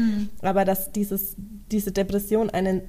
[0.41, 1.35] Aber dass dieses,
[1.71, 2.81] diese Depression einen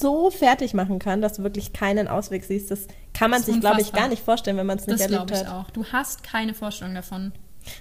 [0.00, 3.60] so fertig machen kann, dass du wirklich keinen Ausweg siehst, das kann man Das sich,
[3.60, 5.66] glaube ich, gar nicht vorstellen, wenn man es nicht Das erlebt glaube ich hat.
[5.66, 5.70] auch.
[5.70, 7.32] Du hast keine Vorstellung davon.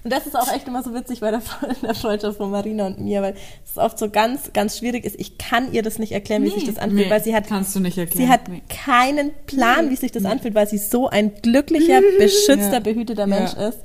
[0.05, 1.41] Und das ist auch echt immer so witzig bei der,
[1.81, 5.19] der Freundschaft von Marina und mir, weil es oft so ganz, ganz schwierig ist.
[5.19, 7.47] Ich kann ihr das nicht erklären, wie Nee, sich das anfühlt, nee, weil sie hat,
[7.47, 8.25] kannst du nicht erklären.
[8.27, 8.61] sie hat Nee.
[8.69, 12.79] keinen Plan, wie sich das anfühlt, weil sie so ein glücklicher, beschützter, Ja.
[12.79, 13.67] behüteter Mensch Ja.
[13.69, 13.79] ist.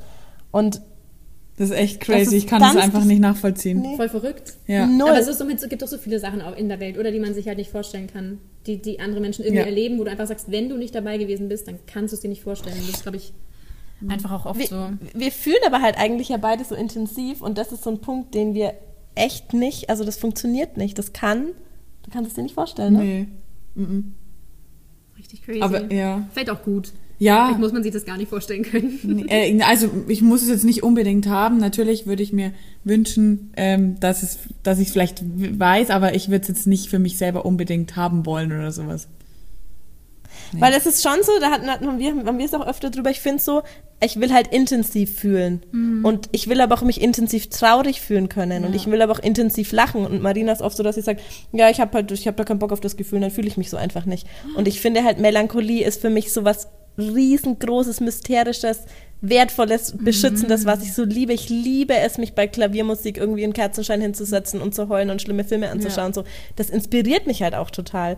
[0.52, 0.80] Und
[1.58, 2.22] Das ist echt crazy.
[2.22, 3.80] ist ich kann das einfach nicht nachvollziehen.
[3.80, 3.96] Nee.
[3.96, 4.54] Voll verrückt.
[4.66, 4.86] Ja.
[4.86, 5.08] null.
[5.10, 7.10] Aber es ist so, es gibt doch so viele Sachen auch in der Welt, oder
[7.10, 9.66] die man sich halt nicht vorstellen kann, die, die andere Menschen irgendwie Ja.
[9.66, 12.20] erleben, wo du einfach sagst, wenn du nicht dabei gewesen bist, dann kannst du es
[12.20, 12.76] dir nicht vorstellen.
[12.78, 13.32] Das ist, glaube ich,
[14.06, 14.90] Einfach auch oft wir, so.
[15.14, 18.32] wir fühlen aber halt eigentlich ja beide so intensiv und das ist so ein Punkt,
[18.32, 18.74] den wir
[19.16, 20.96] echt nicht, also das funktioniert nicht.
[20.98, 21.46] Das kann,
[22.04, 23.00] du kannst es dir nicht vorstellen, ne?
[23.00, 23.28] Nee.
[23.74, 24.14] Mhm.
[25.16, 25.62] richtig crazy.
[25.62, 26.28] Aber ja.
[26.32, 26.92] Vielleicht auch gut.
[27.18, 27.46] Ja.
[27.46, 29.26] Vielleicht muss man sich das gar nicht vorstellen können.
[29.28, 31.58] Äh, also ich muss es jetzt nicht unbedingt haben.
[31.58, 32.52] Natürlich würde ich mir
[32.84, 35.22] wünschen, ähm, dass es, dass ich es vielleicht
[35.58, 39.08] weiß, aber ich würde es jetzt nicht für mich selber unbedingt haben wollen oder sowas.
[40.52, 40.60] Nee.
[40.60, 43.10] Weil es ist schon so, da hatten, hatten wir, haben wir es auch öfter drüber,
[43.10, 43.62] ich finde so,
[44.00, 45.62] ich will halt intensiv fühlen.
[45.72, 46.04] Mhm.
[46.04, 48.64] Und ich will aber auch mich intensiv traurig fühlen können.
[48.64, 50.06] Und ich will aber auch intensiv lachen.
[50.06, 51.20] Und Marina ist oft so, dass sie sagt,
[51.52, 53.56] ja, ich habe halt, ich habe da keinen Bock auf das Gefühl, dann fühle ich
[53.56, 54.26] mich so einfach nicht.
[54.56, 58.82] Und ich finde halt, Melancholie ist für mich so was riesengroßes, mysterisches,
[59.20, 61.32] wertvolles, beschützendes, was ich so liebe.
[61.32, 65.44] Ich liebe es, mich bei Klaviermusik irgendwie in Kerzenschein hinzusetzen und zu heulen und schlimme
[65.44, 66.12] Filme anzuschauen.
[66.12, 66.24] So,
[66.56, 68.16] das inspiriert mich halt auch total.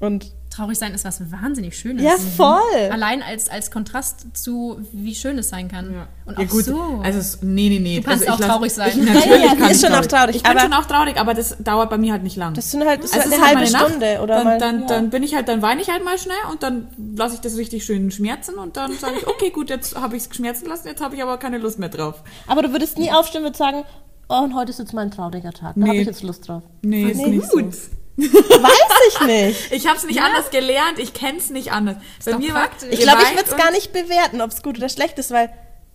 [0.00, 2.04] Und Traurig sein ist was wahnsinnig Schönes.
[2.04, 2.90] ja, voll.
[2.90, 5.94] Allein als, als Kontrast zu, wie schön es sein kann.
[6.26, 7.00] Und ja auch gut, so.
[7.02, 8.00] also nee, nee, nee.
[8.00, 8.88] Du kannst also auch lass- traurig sein.
[8.90, 10.84] Ich, Ja, natürlich ja, ja, kann ist ich schon auch traurig, Ich bin schon auch
[10.84, 12.52] traurig, aber das dauert bei mir halt nicht lang.
[12.54, 14.58] Das sind halt das Also eine halt halbe Nacht, Stunde oder dann, mal.
[14.58, 14.86] dann, ja.
[14.86, 17.56] dann bin ich halt, dann weine ich halt mal schnell und dann lasse ich das
[17.56, 20.88] richtig schön schmerzen und dann sage ich, okay, gut, jetzt habe ich es geschmerzen lassen,
[20.88, 22.22] jetzt habe ich aber keine Lust mehr drauf.
[22.46, 23.84] Aber du würdest nie aufstehen und sagen,
[24.28, 25.72] oh, und heute ist jetzt mal ein trauriger Tag.
[25.76, 25.86] Da Nee.
[25.88, 26.62] habe ich jetzt Lust drauf.
[26.82, 27.74] Nee, ist Nee, nicht gut.
[27.74, 27.80] so.
[28.16, 29.72] Weiß ich nicht.
[29.72, 31.96] Ich habe es nicht anders gelernt, ich kenne es nicht anders.
[32.24, 32.68] Bei doch mir war.
[32.90, 35.50] Ich glaube, ich würde es gar nicht bewerten, ob es gut oder schlecht ist, weil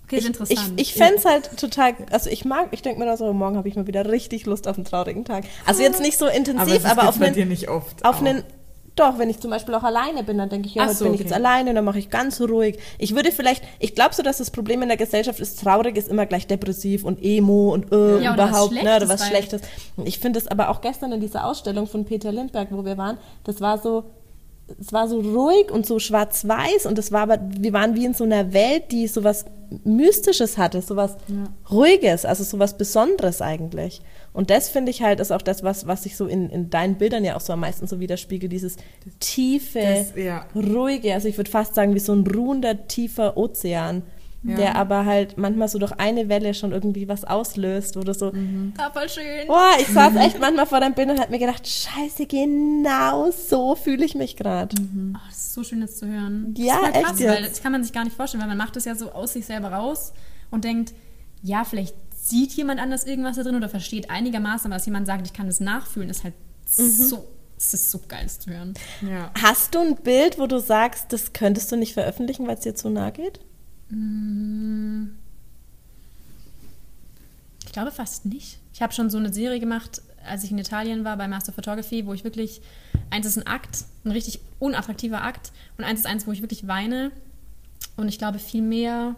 [0.06, 3.08] Okay, ist ich, ich, ich fände es halt total, also ich mag, ich denke mir
[3.08, 5.46] da so, morgen habe ich mal wieder richtig Lust auf einen traurigen Tag.
[5.66, 8.06] Also jetzt nicht so aber intensiv, aber, gibt's auf bei dir einen, nicht oft.
[8.06, 8.44] auf einen,
[8.96, 11.06] doch, wenn ich zum Beispiel auch alleine bin, dann denke ich, ja, Ach heute so,
[11.06, 11.30] bin ich okay.
[11.30, 12.78] jetzt alleine, dann mache ich ganz ruhig.
[12.98, 16.08] Ich würde vielleicht, ich glaube so, dass das Problem in der Gesellschaft ist, traurig ist
[16.08, 19.62] immer gleich depressiv und emo und äh, Ja, oder überhaupt, ne, oder was weil- Schlechtes.
[20.06, 23.18] Ich finde es aber auch gestern in dieser Ausstellung von Peter Lindbergh, wo wir waren,
[23.44, 24.06] das war so,
[24.80, 28.14] es war so ruhig und so schwarz-weiß und es war aber, wir waren wie in
[28.14, 29.46] so einer Welt, die sowas
[29.84, 31.18] Mystisches hatte, sowas
[31.72, 34.02] Ruhiges, also sowas Besonderes eigentlich.
[34.34, 36.96] Und das finde ich halt, ist auch das, was, was sich so in, in deinen
[36.96, 38.76] Bildern ja auch so am meisten so widerspiegelt, dieses
[39.20, 40.46] tiefe, Das- ja.
[40.56, 44.04] ruhige, also ich würde fast sagen, wie so ein ruhender, tiefer Ozean,
[44.48, 44.56] Ja.
[44.56, 48.32] der aber halt manchmal so durch eine Welle schon irgendwie was auslöst, wo du so,
[48.78, 49.48] Ah, voll schön.
[49.48, 53.76] Boah, ich saß echt manchmal vor deinem Bild und hab mir gedacht, scheiße, genau so
[53.76, 54.76] fühle ich mich gerade.
[54.80, 56.54] Oh, das ist so schön, das zu hören.
[56.58, 57.30] Ja, das ist krass, echt jetzt.
[57.36, 59.34] weil das kann man sich gar nicht vorstellen, weil man macht es ja so aus
[59.34, 60.14] sich selber raus
[60.52, 60.94] und denkt,
[61.42, 65.26] ja, vielleicht sieht jemand anders irgendwas da drin oder versteht einigermaßen, aber dass jemand sagt,
[65.28, 66.34] ich kann das nachfühlen, ist halt
[66.78, 66.90] Mhm.
[66.90, 67.28] so,
[67.58, 68.74] es ist so geil, das zu hören.
[69.02, 69.32] Ja.
[69.42, 72.74] Hast du ein Bild, wo du sagst, das könntest du nicht veröffentlichen, weil es dir
[72.76, 73.40] zu nahe geht?
[77.66, 78.58] Ich glaube fast nicht.
[78.74, 82.06] Ich habe schon so eine Serie gemacht, als ich in Italien war bei Master Photography,
[82.06, 82.62] wo ich wirklich,
[83.10, 86.68] eins ist ein Akt, ein richtig unattraktiver Akt und eins ist eins, wo ich wirklich
[86.68, 87.12] weine
[87.96, 89.16] und ich glaube viel mehr,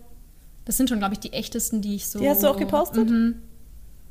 [0.65, 2.19] das sind schon, glaube ich, die echtesten, die ich so...
[2.19, 3.09] Die hast du auch gepostet?
[3.09, 3.41] Mhm.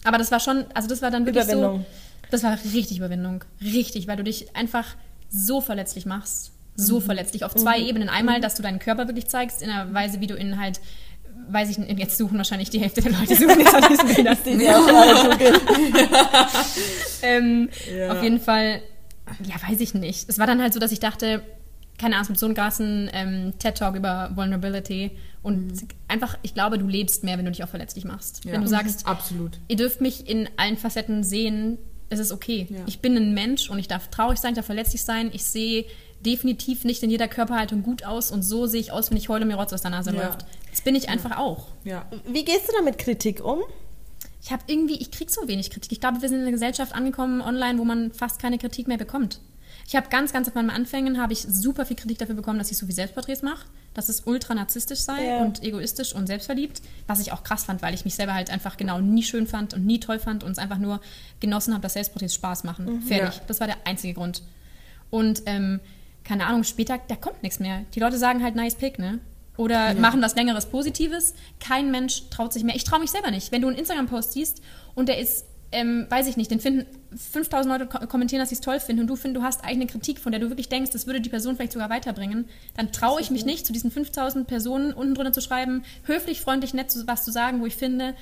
[0.04, 1.80] Aber das war schon, also das war dann wirklich Überwindung.
[1.80, 1.86] so,
[2.30, 4.96] das war richtig Überwindung, richtig, weil du dich einfach
[5.28, 8.08] so verletzlich machst, so verletzlich auf zwei Ebenen.
[8.08, 10.80] Einmal, dass du deinen Körper wirklich zeigst, in einer Weise, wie du ihn halt,
[11.48, 14.38] weiß ich nicht, jetzt suchen wahrscheinlich die Hälfte der Leute suchen jetzt an diesen Bildern.
[14.44, 14.50] Die
[15.30, 15.60] googeln.
[17.22, 18.12] ähm, Ja.
[18.12, 18.82] Auf jeden Fall,
[19.44, 20.28] ja, weiß ich nicht.
[20.28, 21.42] Es war dann halt so, dass ich dachte,
[21.98, 25.12] keine Ahnung, gibt so einen krassen ähm, TED-Talk über Vulnerability
[25.42, 25.72] und
[26.08, 28.44] einfach, ich glaube, du lebst mehr, wenn du dich auch verletzlich machst.
[28.44, 28.52] Ja.
[28.52, 29.58] Wenn du sagst, Absolut.
[29.68, 32.66] ihr dürft mich in allen Facetten sehen, es ist okay.
[32.68, 32.80] Ja.
[32.86, 35.30] Ich bin ein Mensch und ich darf traurig sein, ich darf verletzlich sein.
[35.32, 35.86] Ich sehe
[36.26, 39.44] definitiv nicht in jeder Körperhaltung gut aus und so sehe ich aus, wenn ich heule
[39.46, 40.24] mir Rotz aus der Nase Ja.
[40.24, 40.44] läuft.
[40.70, 41.68] Das bin ich einfach auch.
[41.84, 42.04] Ja.
[42.26, 43.60] Wie gehst du da mit Kritik um?
[44.42, 45.90] Ich habe irgendwie, ich krieg so wenig Kritik.
[45.92, 48.98] Ich glaube, wir sind in einer Gesellschaft angekommen online, wo man fast keine Kritik mehr
[48.98, 49.40] bekommt.
[49.88, 52.70] Ich habe ganz, ganz auf meinen Anfängen habe ich super viel Kritik dafür bekommen, dass
[52.72, 55.38] ich so viel Selbstporträts mache, dass es ultra narzisstisch sei Ja.
[55.42, 58.76] und egoistisch und selbstverliebt, was ich auch krass fand, weil ich mich selber halt einfach
[58.76, 61.00] genau nie schön fand und nie toll fand und es einfach nur
[61.40, 63.02] genossen habe, dass Selbstporträts Spaß machen.
[63.02, 63.36] Fertig.
[63.38, 63.44] Ja.
[63.46, 64.42] Das war der einzige Grund.
[65.10, 65.78] Und ähm,
[66.26, 67.84] keine Ahnung, später, da kommt nichts mehr.
[67.94, 69.20] Die Leute sagen halt nice pick, ne?
[69.56, 71.34] Oder machen was längeres Positives.
[71.60, 72.76] Kein Mensch traut sich mehr.
[72.76, 73.52] Ich traue mich selber nicht.
[73.52, 74.60] Wenn du einen Instagram-Post siehst
[74.94, 76.86] und der ist, ähm, weiß ich nicht, den finden
[77.16, 79.86] 5000 Leute ko kommentieren, dass sie es toll finden und du findest, du hast eigene
[79.86, 83.20] Kritik, von der du wirklich denkst, das würde die Person vielleicht sogar weiterbringen, dann traue
[83.20, 87.06] ich mich nicht, zu diesen 5000 Personen unten drunter zu schreiben, höflich, freundlich, nett zu,
[87.06, 88.14] was zu sagen, wo ich finde,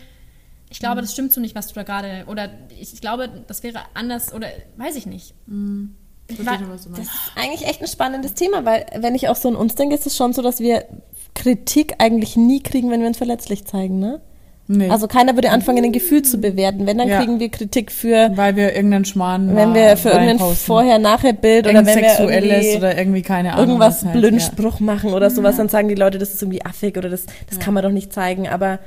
[0.71, 3.63] ich glaube, das stimmt so nicht, was du da gerade, oder ich, ich glaube, das
[3.63, 5.35] wäre anders, oder weiß ich nicht.
[5.47, 9.57] Verstehe du Das ist eigentlich echt ein spannendes Thema, weil wenn ich auch so an
[9.57, 10.85] uns denke, ist es schon so, dass wir
[11.35, 14.21] Kritik eigentlich nie kriegen, wenn wir uns verletzlich zeigen, ne?
[14.67, 14.89] Nee.
[14.89, 16.87] Also keiner würde anfangen, ein Gefühl zu bewerten.
[16.87, 17.19] Wenn, dann Ja.
[17.19, 20.39] kriegen wir Kritik für, weil wir irgendeinen Schmarrn wenn wir für irgendein.
[20.39, 23.67] Vorher-Nachher-Bild oder wenn wir Sexuelles irgendwie oder irgendwie keine Ahnung.
[23.67, 24.71] irgendwas was halt, blöden ja.
[24.81, 27.75] Machen oder sowas, dann sagen die Leute, das ist irgendwie affig oder das, das kann
[27.75, 28.49] man doch nicht zeigen.
[28.49, 28.79] Aber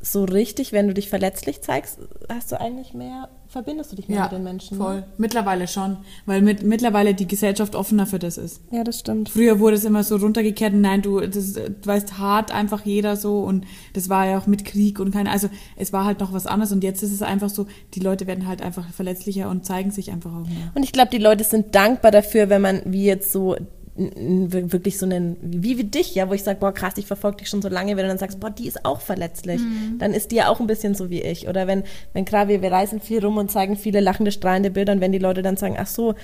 [0.00, 1.98] so richtig, wenn du dich verletzlich zeigst,
[2.32, 4.76] hast du eigentlich mehr, verbindest du dich mehr Ja, mit den Menschen.
[4.78, 4.96] voll.
[5.00, 5.06] Ne?
[5.18, 8.60] Mittlerweile schon, weil mit, mittlerweile die Gesellschaft offener für das ist.
[8.70, 9.28] Ja, das stimmt.
[9.30, 13.40] Früher wurde es immer so runtergekehrt, nein, du, das, du weißt, hart einfach jeder so
[13.40, 16.46] und das war ja auch mit Krieg und keine, also es war halt noch was
[16.46, 19.90] anderes und jetzt ist es einfach so, die Leute werden halt einfach verletzlicher und zeigen
[19.90, 20.70] sich einfach auch mehr.
[20.76, 23.56] Und ich glaube, die Leute sind dankbar dafür, wenn man wie jetzt so
[23.98, 27.48] wirklich so einen, wie, wie dich, ja, wo ich sage, boah, krass, ich verfolge dich
[27.48, 29.60] schon so lange, wenn du dann sagst, boah, die ist auch verletzlich,
[29.98, 31.48] dann ist die ja auch ein bisschen so wie ich.
[31.48, 31.82] Oder wenn,
[32.12, 35.12] wenn gerade wir, wir reisen viel rum und zeigen viele lachende, strahlende Bilder und wenn
[35.12, 36.14] die Leute dann sagen, ach so,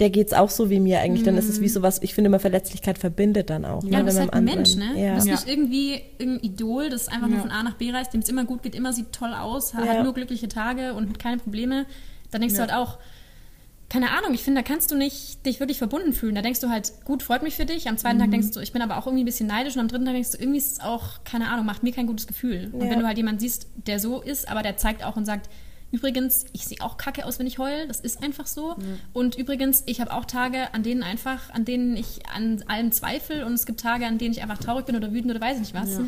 [0.00, 2.28] der geht's auch so wie mir eigentlich, dann ist es wie so was, ich finde
[2.28, 3.82] immer Verletzlichkeit verbindet dann auch.
[3.82, 4.92] Ja, ne, du bist wenn halt ein Mensch, ne?
[4.96, 5.08] Ja.
[5.10, 5.32] Du bist Ja.
[5.34, 7.42] nicht irgendwie irgendein Idol, das einfach nur Ja.
[7.42, 9.80] von A nach B reist, dem es immer gut geht, immer sieht toll aus, Ja.
[9.80, 11.84] hat nur glückliche Tage und keine Probleme.
[12.30, 12.66] Dann denkst Ja.
[12.66, 12.98] du halt auch,
[13.88, 16.34] keine Ahnung, ich finde, da kannst du nicht dich wirklich verbunden fühlen.
[16.34, 17.88] Da denkst du halt, gut, freut mich für dich.
[17.88, 18.20] Am zweiten Mhm.
[18.22, 19.74] Tag denkst du, ich bin aber auch irgendwie ein bisschen neidisch.
[19.76, 22.06] Und am dritten Tag denkst du, irgendwie ist es auch, keine Ahnung, macht mir kein
[22.06, 22.68] gutes Gefühl.
[22.72, 22.90] Und Ja.
[22.90, 25.48] wenn du halt jemanden siehst, der so ist, aber der zeigt auch und sagt,
[25.90, 27.86] übrigens, ich sehe auch kacke aus, wenn ich heul.
[27.88, 28.76] Das ist einfach so.
[29.14, 33.46] Und übrigens, ich habe auch Tage, an denen einfach, an denen ich an allem zweifle.
[33.46, 35.60] Und es gibt Tage, an denen ich einfach traurig bin oder wütend oder weiß ich
[35.60, 35.98] nicht was.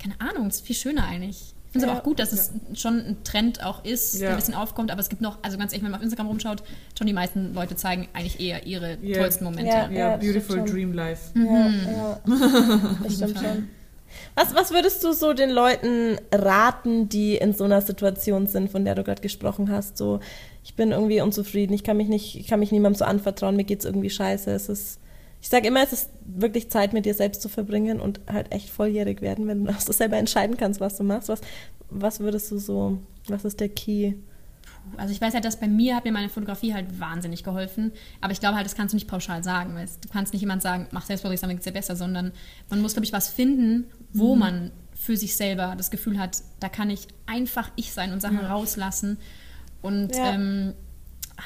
[0.00, 1.54] Keine Ahnung, das ist viel schöner eigentlich.
[1.70, 1.92] Ich finde es Ja.
[1.92, 4.30] aber auch gut, dass es schon ein Trend auch ist, der Ja.
[4.30, 4.90] ein bisschen aufkommt.
[4.90, 6.64] Aber es gibt noch, also ganz ehrlich, wenn man auf Instagram rumschaut,
[6.98, 9.18] schon die meisten Leute zeigen eigentlich eher ihre Ja.
[9.18, 9.70] tollsten Momente.
[9.70, 9.88] Ja.
[9.90, 11.30] Ja, beautiful dream life.
[11.38, 12.20] Ja, ja.
[13.04, 13.68] Das stimmt schon.
[14.34, 18.84] Was, was würdest du so den Leuten raten, die in so einer Situation sind, von
[18.84, 19.96] der du gerade gesprochen hast?
[19.96, 20.18] So,
[20.64, 23.62] ich bin irgendwie unzufrieden, ich kann mich nicht, ich kann mich niemandem so anvertrauen, mir
[23.64, 24.50] geht's irgendwie scheiße.
[24.50, 24.98] Es ist,
[25.42, 28.68] ich sage immer, es ist wirklich Zeit, mit dir selbst zu verbringen und halt echt
[28.70, 31.28] volljährig werden, wenn du auch so selber entscheiden kannst, was du machst.
[31.28, 31.40] Was,
[31.88, 32.98] was würdest du so,
[33.28, 34.14] was ist der Key?
[34.96, 37.92] Also ich weiß halt, dass bei mir hat mir meine Fotografie halt wahnsinnig geholfen.
[38.20, 39.74] Aber ich glaube halt, das kannst du nicht pauschal sagen.
[39.74, 42.32] Weil es- du kannst nicht jemand sagen, mach Selbstporträts, dann geht's dir besser, sondern
[42.70, 46.68] man muss, glaube ich, was finden, wo man für sich selber das Gefühl hat, da
[46.68, 49.18] kann ich einfach ich sein und Sachen rauslassen.
[49.82, 50.32] Und Ja.
[50.34, 50.74] ähm,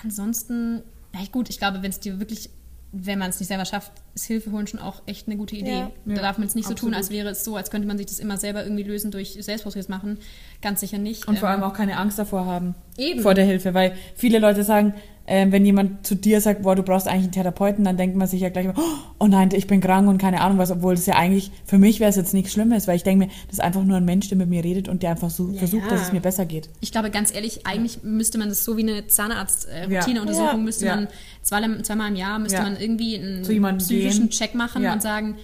[0.03, 0.83] ansonsten,
[1.15, 2.51] ja gut, ich glaube, wenn es dir wirklich,
[2.95, 5.71] wenn man es nicht selber schafft, ist Hilfe holen schon auch echt eine gute Idee.
[5.71, 5.91] Ja.
[6.05, 6.97] Da Ja, darf man es nicht so tun, absolut.
[6.97, 9.89] als wäre es so, als könnte man sich das immer selber irgendwie lösen durch Selbstporträts
[9.89, 10.19] machen.
[10.63, 11.27] Ganz sicher nicht.
[11.27, 12.75] Und vor Ähm, allem auch keine Angst davor haben.
[12.97, 13.21] Eben.
[13.21, 14.95] Vor der Hilfe, weil viele Leute sagen,
[15.27, 18.29] ähm, wenn jemand zu dir sagt, boah, du brauchst eigentlich einen Therapeuten, dann denkt man
[18.29, 18.75] sich ja gleich immer,
[19.19, 21.99] oh nein, ich bin krank und keine Ahnung was, obwohl es ja eigentlich, für mich
[21.99, 24.29] wäre es jetzt nichts Schlimmes, weil ich denke mir, das ist einfach nur ein Mensch,
[24.29, 26.69] der mit mir redet und der einfach so versucht, dass es mir besser geht.
[26.81, 30.63] Ich glaube, ganz ehrlich, eigentlich müsste man das so wie eine Zahnarzt-Routineuntersuchung, Ja.
[30.63, 30.97] müsste Ja.
[30.97, 31.09] man
[31.43, 32.63] zweimal, zweimal im Jahr, müsste Ja.
[32.65, 34.31] man irgendwie einen Zu jemandem psychischen gehen.
[34.39, 34.93] Check machen Ja.
[34.93, 35.37] und sagen,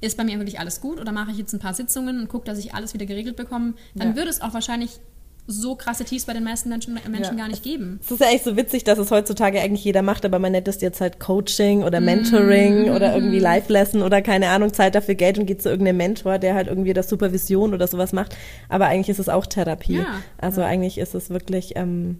[0.00, 2.46] ist bei mir wirklich alles gut oder mache ich jetzt ein paar Sitzungen und gucke,
[2.46, 4.16] dass ich alles wieder geregelt bekomme, dann Ja.
[4.16, 4.98] würde es auch wahrscheinlich
[5.46, 7.44] so krasse Tiefs bei den meisten Menschen, Menschen Ja.
[7.44, 7.98] gar nicht geben.
[8.04, 10.68] Es ist ja echt so witzig, dass es heutzutage eigentlich jeder macht, aber man nennt
[10.68, 15.38] es jetzt halt Coaching oder Mentoring oder irgendwie Live-Lesson oder keine Ahnung, Zeit dafür Geld
[15.38, 18.36] und geht zu irgendeinem Mentor, der halt irgendwie das Supervision oder sowas macht.
[18.68, 19.96] Aber eigentlich ist es auch Therapie.
[19.96, 20.06] Ja.
[20.38, 22.18] Also eigentlich ist es wirklich ähm,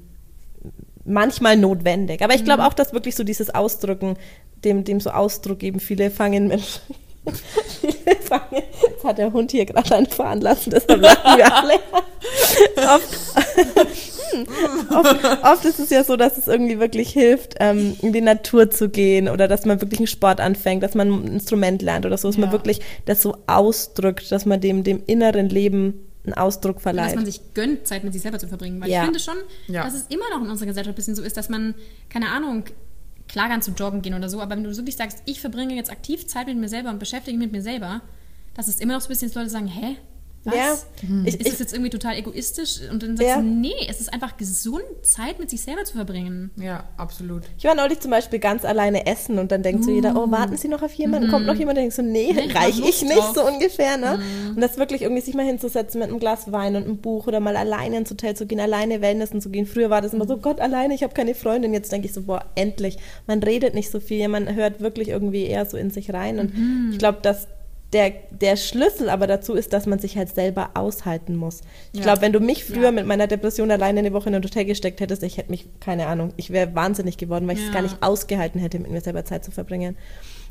[1.04, 2.22] manchmal notwendig.
[2.22, 4.16] Aber ich glaube auch, dass wirklich so dieses Ausdrücken,
[4.64, 6.80] dem, dem so Ausdruck geben, viele fangen Menschen.
[7.80, 11.74] Viele fangen, jetzt hat der Hund hier gerade einen fahren lassen, deshalb lachen wir alle.
[12.76, 13.34] Oft,
[14.90, 18.70] oft, oft ist es ja so, dass es irgendwie wirklich hilft, ähm, in die Natur
[18.70, 22.16] zu gehen oder dass man wirklich einen Sport anfängt, dass man ein Instrument lernt oder
[22.16, 22.52] so, dass man Ja.
[22.52, 27.08] wirklich das so ausdrückt, dass man dem, dem inneren Leben einen Ausdruck Und verleiht.
[27.08, 28.80] dass man sich gönnt, Zeit mit sich selber zu verbringen.
[28.80, 29.00] Weil Ja.
[29.00, 29.36] ich finde schon,
[29.68, 29.84] Ja.
[29.84, 31.74] dass es immer noch in unserer Gesellschaft ein bisschen so ist, dass man,
[32.10, 32.64] keine Ahnung,
[33.30, 35.90] klar kann zu joggen gehen oder so, aber wenn du wirklich sagst, ich verbringe jetzt
[35.90, 38.02] aktiv Zeit mit mir selber und beschäftige mich mit mir selber,
[38.54, 39.96] dass es immer noch so ein bisschen, dass Leute sagen, hä?
[40.44, 40.54] Was?
[40.54, 40.74] Ja,
[41.26, 42.80] ich, ist ich, es jetzt irgendwie total egoistisch?
[42.90, 43.36] Und dann sagst Ja.
[43.36, 46.50] du, nee, es ist einfach gesund, Zeit mit sich selber zu verbringen.
[46.56, 47.42] Ja, absolut.
[47.58, 50.56] ich war neulich zum Beispiel ganz alleine essen und dann denkt so jeder, oh, warten
[50.56, 51.30] Sie noch auf jemanden?
[51.30, 51.76] Kommt noch jemand?
[51.76, 53.32] Und denkst so, nee, Nee, ich reich ich nicht, drauf.
[53.34, 54.18] so ungefähr, ne?
[54.54, 57.40] Und das wirklich irgendwie sich mal hinzusetzen mit einem Glas Wein und einem Buch oder
[57.40, 59.66] mal alleine ins Hotel zu gehen, alleine Wellnessen zu gehen.
[59.66, 61.74] Früher war das immer so, Gott, alleine, ich habe keine Freundin.
[61.74, 62.96] Jetzt denke ich so, boah, endlich.
[63.26, 66.38] Man redet nicht so viel, man hört wirklich irgendwie eher so in sich rein.
[66.38, 66.52] Und
[66.92, 67.46] ich glaube, dass
[67.92, 71.62] der, der Schlüssel aber dazu ist, dass man sich halt selber aushalten muss.
[71.92, 72.04] Ich Ja.
[72.04, 75.00] glaube, wenn du mich früher mit meiner Depression alleine eine Woche in ein Hotel gesteckt
[75.00, 77.74] hättest, ich hätte mich, keine Ahnung, ich wäre wahnsinnig geworden, weil ich es Ja.
[77.74, 79.96] gar nicht ausgehalten hätte, mit mir selber Zeit zu verbringen.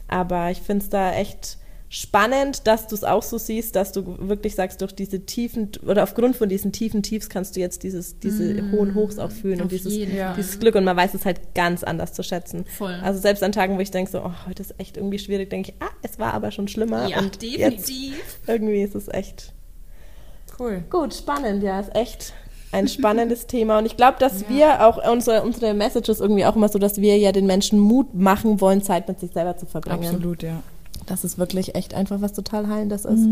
[0.09, 1.57] Aber ich finde es da echt
[1.89, 6.03] spannend, dass du es auch so siehst, dass du wirklich sagst, durch diese tiefen oder
[6.03, 9.71] aufgrund von diesen tiefen Tiefs kannst du jetzt dieses, diese hohen Hochs auch fühlen und
[9.71, 12.65] dieses, jeden dieses Glück und man weiß es halt ganz anders zu schätzen.
[12.77, 12.93] Voll.
[13.03, 15.71] Also selbst an Tagen, wo ich denke so, oh, heute ist echt irgendwie schwierig, denke
[15.71, 18.39] ich, ah, es war aber schon schlimmer Ja, und jetzt definitiv.
[18.45, 19.53] irgendwie ist es echt
[20.59, 20.83] Cool.
[20.89, 22.33] Gut, spannend, ja, ist echt
[22.71, 23.79] ein spannendes Thema.
[23.79, 27.17] Und ich glaube, dass wir auch unsere, unsere Messages irgendwie auch immer so, dass wir
[27.17, 30.03] ja den Menschen Mut machen wollen, Zeit mit sich selber zu verbringen.
[30.03, 30.61] Absolut, ja.
[31.09, 33.25] Das ist wirklich echt einfach was total Heilendes ist.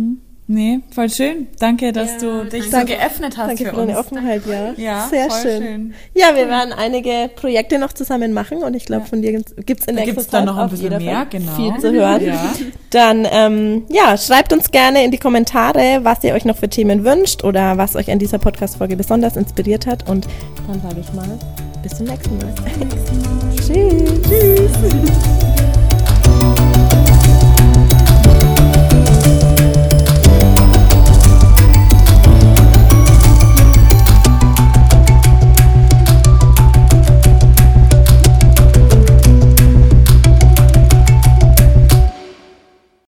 [0.50, 1.48] Nee, voll schön.
[1.60, 2.94] Danke, dass Ja, du dich so danke.
[2.96, 4.00] geöffnet hast Danke für für deine uns.
[4.00, 4.74] Offenheit, ja.
[4.78, 5.62] Ja, sehr voll schön.
[5.62, 5.94] schön.
[6.16, 9.88] Ja, wir werden einige Projekte noch zusammen machen und ich glaube, von dir gibt es
[9.88, 11.52] in Da gibt's dann Zeit noch ein auf bisschen jeden mehr, Fall genau.
[11.52, 12.24] viel zu hören.
[12.24, 12.54] Ja.
[12.92, 17.04] Dann ähm, ja, schreibt uns gerne in die Kommentare, was ihr euch noch für Themen
[17.04, 20.10] wünscht oder was euch an dieser Podcast-Folge besonders inspiriert hat.
[20.10, 20.28] Und
[20.66, 21.28] dann sage ich mal,
[21.84, 22.54] bis zum nächsten Mal.
[23.58, 24.22] Tschüss.
[24.24, 25.37] Tschüss.